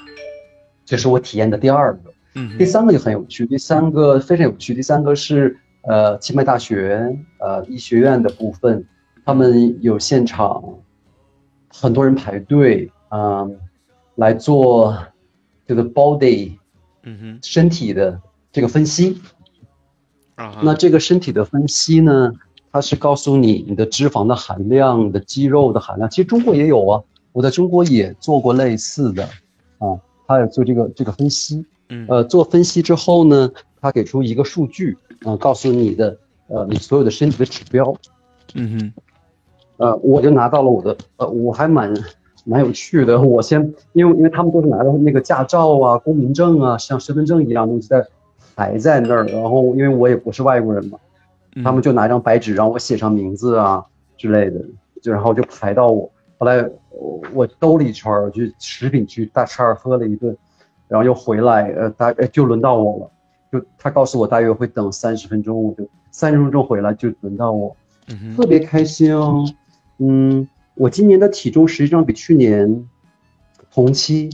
[0.85, 2.13] 这是我体验的第二个。
[2.35, 8.85] 嗯，第三个就很有趣，第三个非常有趣，第三个是呃清迈大学呃医学院的部分，
[9.25, 10.63] 他们有现场
[11.67, 13.59] 很多人排队，嗯、
[14.13, 14.95] 来做
[15.65, 16.59] 这个 body
[17.01, 18.21] 嗯哼，身体的
[18.51, 19.19] 这个分析。
[20.35, 22.31] 啊，那这个身体的分析呢，
[22.77, 26.07] 它是告诉你你的脂肪的含量、你的肌肉的含量。
[26.07, 27.01] 其实中国也有啊，
[27.31, 29.23] 我在中国也做过类似的，
[29.79, 29.97] 啊，
[30.27, 31.65] 他也做这个这个分析。
[31.89, 33.51] 嗯呃，做分析之后呢，
[33.81, 36.15] 他给出一个数据，啊、告诉你的
[36.49, 37.95] 呃你所有的身体的指标。
[38.53, 38.93] 嗯哼，
[39.77, 41.91] 呃，我就拿到了我的，呃，我还蛮
[42.45, 43.19] 蛮有趣的。
[43.19, 48.05] 我先，因为因为他们都是拿着那个驾照啊、公民证啊，像身份证一样东西在
[48.55, 51.06] 排在那儿，然后因为我也不是外国人嘛，嗯
[51.63, 53.83] 他们就拿一张白纸让我写上名字啊
[54.17, 54.59] 之类的，
[55.01, 56.09] 就然后就排到我。
[56.37, 60.35] 后来我我兜了一圈儿，去食品区大吃二喝了一顿，
[60.87, 63.11] 然后又回来，呃，大呃就轮到我了。
[63.51, 67.75] 就他告诉我大约会等三十分钟，我就三十分钟回来就轮到我。
[68.35, 69.45] 特别开心哦。
[69.97, 72.87] 嗯，我今年的体重实际上比去年
[73.71, 74.29] 同期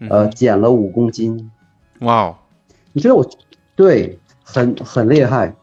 [0.00, 1.50] 嗯呃，减了五公斤。
[2.00, 2.36] 哇哦，
[2.92, 3.26] 你知道我
[3.74, 5.54] 对很很厉害。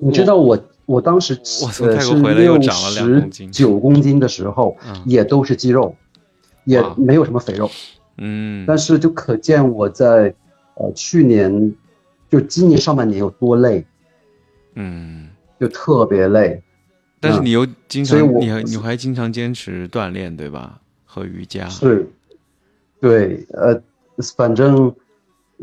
[0.00, 5.94] 你知道我我当时我从呃是泰国回来又六长了两十公斤九公斤的时候，嗯也都是肌肉，
[6.64, 7.70] 也没有什么肥肉。
[8.18, 10.34] 嗯，但是就可见我在
[10.74, 11.74] 呃去年
[12.28, 13.86] 就今年上半年有多累，
[14.74, 15.28] 嗯，
[15.58, 16.48] 就特别累。
[16.48, 16.62] 嗯
[17.22, 20.80] 但是你又经常，你还你还经常坚持锻炼，对吧？
[21.04, 22.08] 和瑜伽，是，
[22.98, 23.78] 对，呃，
[24.38, 24.90] 反正，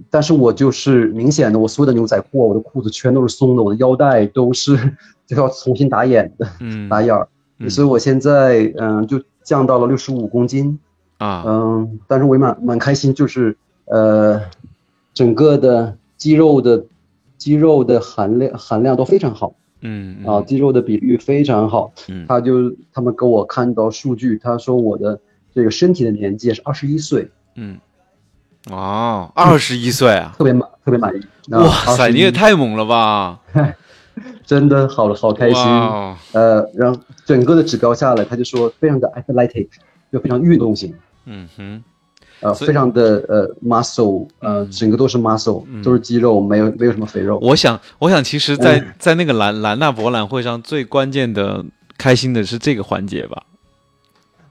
[0.10, 4.76] 但是我就是明显的，我所有的牛仔裤， 我的裤子全都是松的，我的腰带都是
[5.26, 6.88] 就要重新打眼的，嗯。
[6.90, 7.28] 打眼儿，
[7.60, 7.70] 嗯。
[7.70, 10.78] 所以我现在嗯、就降到了六十五公斤，
[11.18, 14.42] 啊，嗯，但是我也蛮蛮开心，就是呃，
[15.14, 16.86] 整个的肌肉的
[17.38, 19.56] 肌肉的含量含量都非常好。
[19.82, 20.24] 嗯。
[20.26, 21.92] 啊，肌肉的比率非常好。
[22.10, 22.26] 嗯。
[22.28, 25.20] 他就他们给我看到数据，他说我的
[25.54, 27.80] 这个身体的年纪是二十一岁，嗯，
[28.72, 30.34] 哦，二十一岁啊！
[30.38, 31.20] 特别满特别满意。
[31.54, 33.40] 啊哇塞，你也太猛了吧！
[34.46, 35.62] 真的好好开心。
[35.62, 39.68] 哦呃，然后整个的指标下来，他就说非常的 athletic，
[40.12, 40.94] 就非常运动型，
[41.26, 41.84] 嗯哼，
[42.42, 47.38] 呃，非常的呃 muscle，呃，嗯整个都是 muscle，、嗯都是肌肉，没有没有什么肥肉。
[47.42, 51.64] 我想，我想，其实在，嗯在那个兰兰纳博览会上，最关键的、
[51.98, 53.44] 开心的是这个环节吧？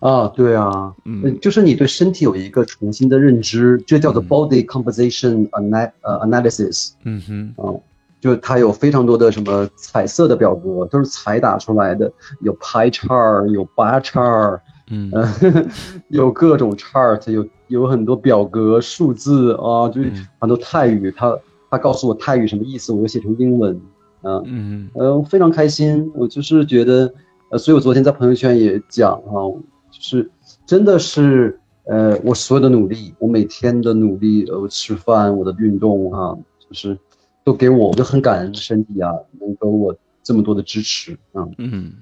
[0.07, 1.23] 啊，对啊，嗯。
[1.25, 4.29] 呃就是你对身体有一个重新的认知，这叫做嗯。
[4.29, 6.93] body composition ana 呃 analysis。
[7.05, 7.75] 嗯哼，啊，
[8.21, 15.11] 就它有非常多的什么彩色的表格，都是彩打出来的，有 pie chart，有 bar chart，嗯。
[15.13, 15.29] 呃，
[16.09, 20.27] 有各种 chart，有有很多表格数字啊，就是嗯。
[20.39, 21.37] 很多泰语，他
[21.69, 23.75] 他告诉我泰语什么意思，我就写成英文，
[24.23, 27.13] 啊，嗯呃，非常开心，我就是觉得，
[27.51, 29.41] 呃，所以我昨天在朋友圈也讲哈、
[29.99, 30.31] 就是
[30.67, 36.99] 真的是呃，我所有的努力，我每天的努力，呃，吃饭，我的运动啊，就是
[37.45, 41.47] 都给我，我就很感恩身体啊，能给我这么多的支持啊。
[41.59, 41.93] 嗯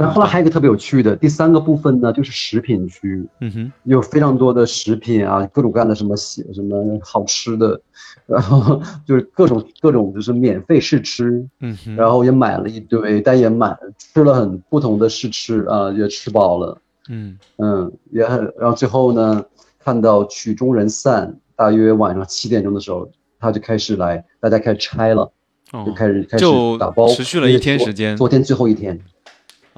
[0.00, 7.78] 但后来还有一个特别有趣的，第三个部分呢，就是食品区，嗯哼，有非常多的食品啊，各种各样的什么喜什么好吃的，
[8.26, 16.78] 然后就是各种各种就是免费试吃，嗯哼，然后也买了一堆，但也买吃了很不同的试吃啊，也吃饱了，
[17.10, 17.36] 嗯。
[17.58, 19.44] 嗯，也很，然后最后呢，
[19.78, 25.30] 看到曲终人散，大约晚上七点钟的时候，他就开始来，大家开始拆了，
[25.72, 26.44] 哦就开始开始
[26.78, 28.16] 打包，持续了一天时间。
[28.16, 28.98] 昨天最后一天，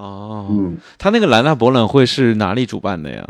[0.02, 3.24] 哦，嗯他那个兰纳博览会是哪里主办的呀？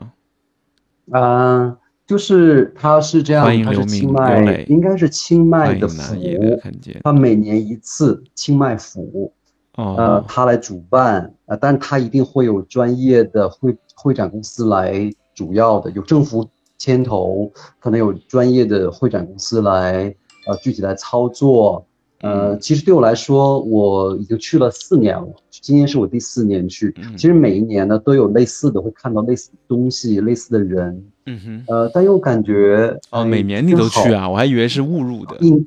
[1.10, 6.14] 啊、就是他是这样他是清迈，应该是清迈的府，
[7.02, 9.30] 他每年一次清迈府，
[9.76, 16.48] 呃，哦，他来主办，呃，但他一定会有专业的会会展公司来主要的，有政府
[16.78, 20.14] 牵头，可能有专业的会展公司来，
[20.46, 21.86] 呃，具体来操作。
[22.22, 26.94] 呃，其实对我来说，我已经去了四年了，今年是我第四年去。
[26.96, 34.28] 嗯其实每一年呢都有类似的，会看到类似的东西、类似的人，嗯哼，呃，但又感觉哦，哎每年你都去啊？
[34.30, 35.36] 我还以为是误入的。
[35.40, 35.66] 嗯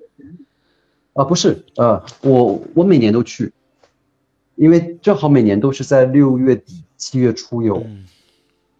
[1.13, 3.53] 啊不是，呃，我我每年都去，
[4.55, 7.77] 因为正好每年都是在六月底七月初有。
[7.77, 8.05] 嗯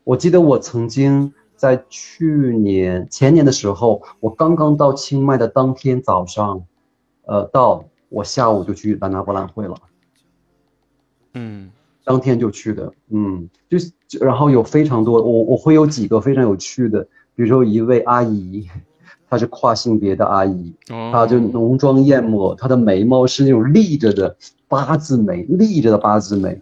[0.06, 2.26] 我记得我曾经在去
[2.58, 6.64] 年前年的时候，我刚刚到清迈的当天早上，
[7.26, 9.76] 呃，到我下午就去兰纳博览会了。
[11.34, 11.70] 嗯
[12.04, 17.02] 当天就去的，嗯，就是然后有非常多，我我会有几个非常有趣的，
[17.36, 18.70] 比如说一位阿姨，
[19.28, 24.36] 她是跨性别的阿姨，哦，她就浓妆艳抹，她的眉毛是那种立着的
[24.68, 26.62] 八字眉，立着的八字眉，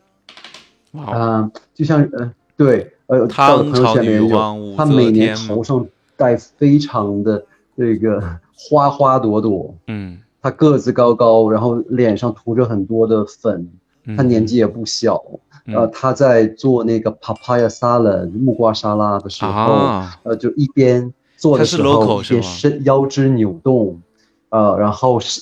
[0.94, 5.86] 哇啊、就像呃对呃，在我的朋友圈里有，她每年头上
[6.16, 7.46] 戴非常的
[7.76, 13.72] 这个花花朵朵，嗯她个子高高，然后脸上涂着很多的粉，
[14.18, 15.24] 他，年纪也不小。
[15.66, 24.02] 嗯呃，他在做那个 papaya salad 木瓜沙拉的时候，啊，呃，就一边做的时候一边是腰肢扭动，
[24.50, 25.42] 呃，然后是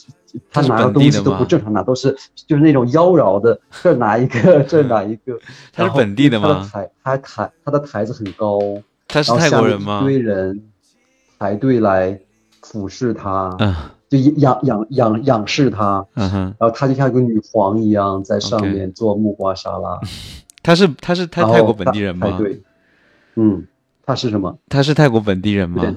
[0.51, 5.39] 他拿的东西都不正常拿，都是就是那种妖娆的，这儿拿一个， 这儿拿一个。
[5.73, 8.59] 他是本地的他的吗台他台他的台子很高，
[9.07, 10.03] 他是然后人吗一？
[10.03, 10.61] 堆人
[11.39, 12.19] 排队来
[12.61, 13.75] 俯视他，嗯
[14.19, 19.97] 就仰仰仰仰视他，嗯哼，然后他就像一个女皇一样在上面做木瓜沙拉。
[20.61, 22.37] 他是他是泰泰国本地人吗？
[22.37, 22.61] 对，
[23.35, 23.65] 嗯，
[24.05, 24.57] 他是什么？
[24.67, 25.95] 他是泰国本地人吗？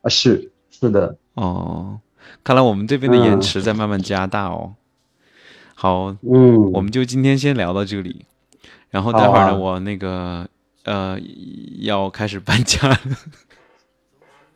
[0.00, 2.00] 啊，是是的，哦，
[2.42, 4.74] 看来我们这边的延嗯迟在慢慢加大哦。
[5.74, 8.24] 好，嗯，我们就今天先聊到这里，
[8.88, 10.48] 然后待会儿呢，啊我那个
[10.84, 11.18] 呃
[11.80, 12.96] 要开始搬家了。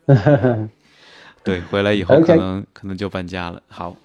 [1.45, 3.61] 对， 回来以后可能可能就搬家了。
[3.69, 3.95] 好，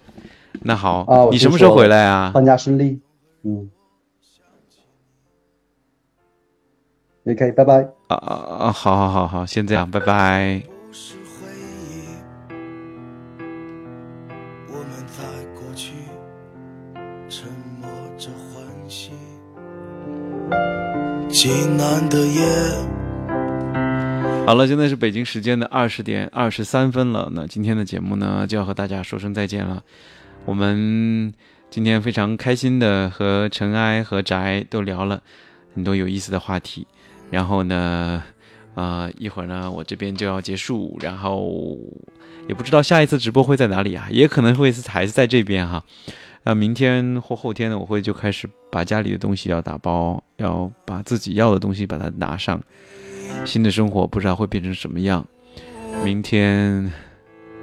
[0.62, 2.30] 那好，啊你什么时候回来啊？
[2.32, 3.01] 搬家顺利，
[3.43, 3.70] 嗯
[7.26, 7.88] ，OK，拜拜。
[8.09, 8.34] 啊啊
[8.68, 8.72] 啊！
[8.72, 10.62] 好好好好，先这样，拜拜。
[10.66, 12.05] 都是回忆。
[14.68, 15.22] 我们在
[15.55, 15.95] 过去
[17.28, 17.49] 沉
[17.80, 17.88] 默
[18.18, 19.12] 着欢喜，
[21.28, 22.99] 济南的夜。
[24.47, 27.30] 好了，现在是北京时间的二十点二十三分了。
[27.32, 29.80] 那今天的节目呢，就要和大家说声再见了。
[30.45, 31.32] 我们
[31.70, 35.22] 今天非常开心的和尘埃和宅都聊了
[35.72, 36.84] 很多有意思的话题。
[37.30, 38.24] 然后呢，
[38.74, 41.78] 呃，一会儿呢，我这边就要结束，然后
[42.49, 45.84] 也不知道下一次直播会在哪里啊，也可能会是还是在这边哈。
[46.43, 52.61] 那明天或后天呢，我会就开始把家里的东西要打包，要把自己要的东西把它拿上。
[53.45, 55.26] 新的生活不知道会变成什么样，
[56.05, 56.93] 明天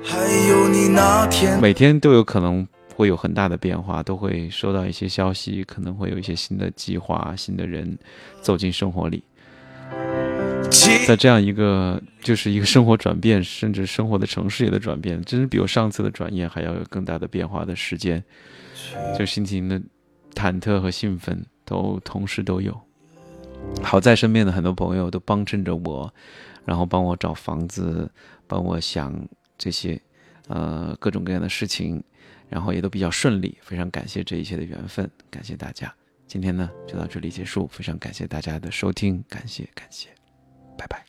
[0.04, 0.18] 还
[0.50, 7.98] 有你那天每天都有可能会有很大的变化，都会收到一些消息，可能会有一些新的计划、新的人
[8.42, 9.24] 走进生活里。
[11.06, 18.22] 在这样一个就是一个生活转变，甚至生活的城市也在转变，真是比我上次的转业还要有更大的变化的时间，
[19.18, 19.82] 就心情的
[20.34, 22.78] 忐忑和兴奋都同时都有。
[23.84, 26.14] 好在身边的很多朋友都帮衬着我，
[26.66, 28.10] 然后帮我找房子，
[28.48, 29.28] 帮我想
[29.58, 30.00] 这些
[30.48, 32.04] 呃各种各样的事情，
[32.50, 35.94] 然后也都比较顺利，非常感谢这一切的缘分，感谢大家。
[36.28, 40.10] 今天呢就到这里结束，非常感谢大家的收听，感谢感谢，
[40.78, 41.07] 拜拜。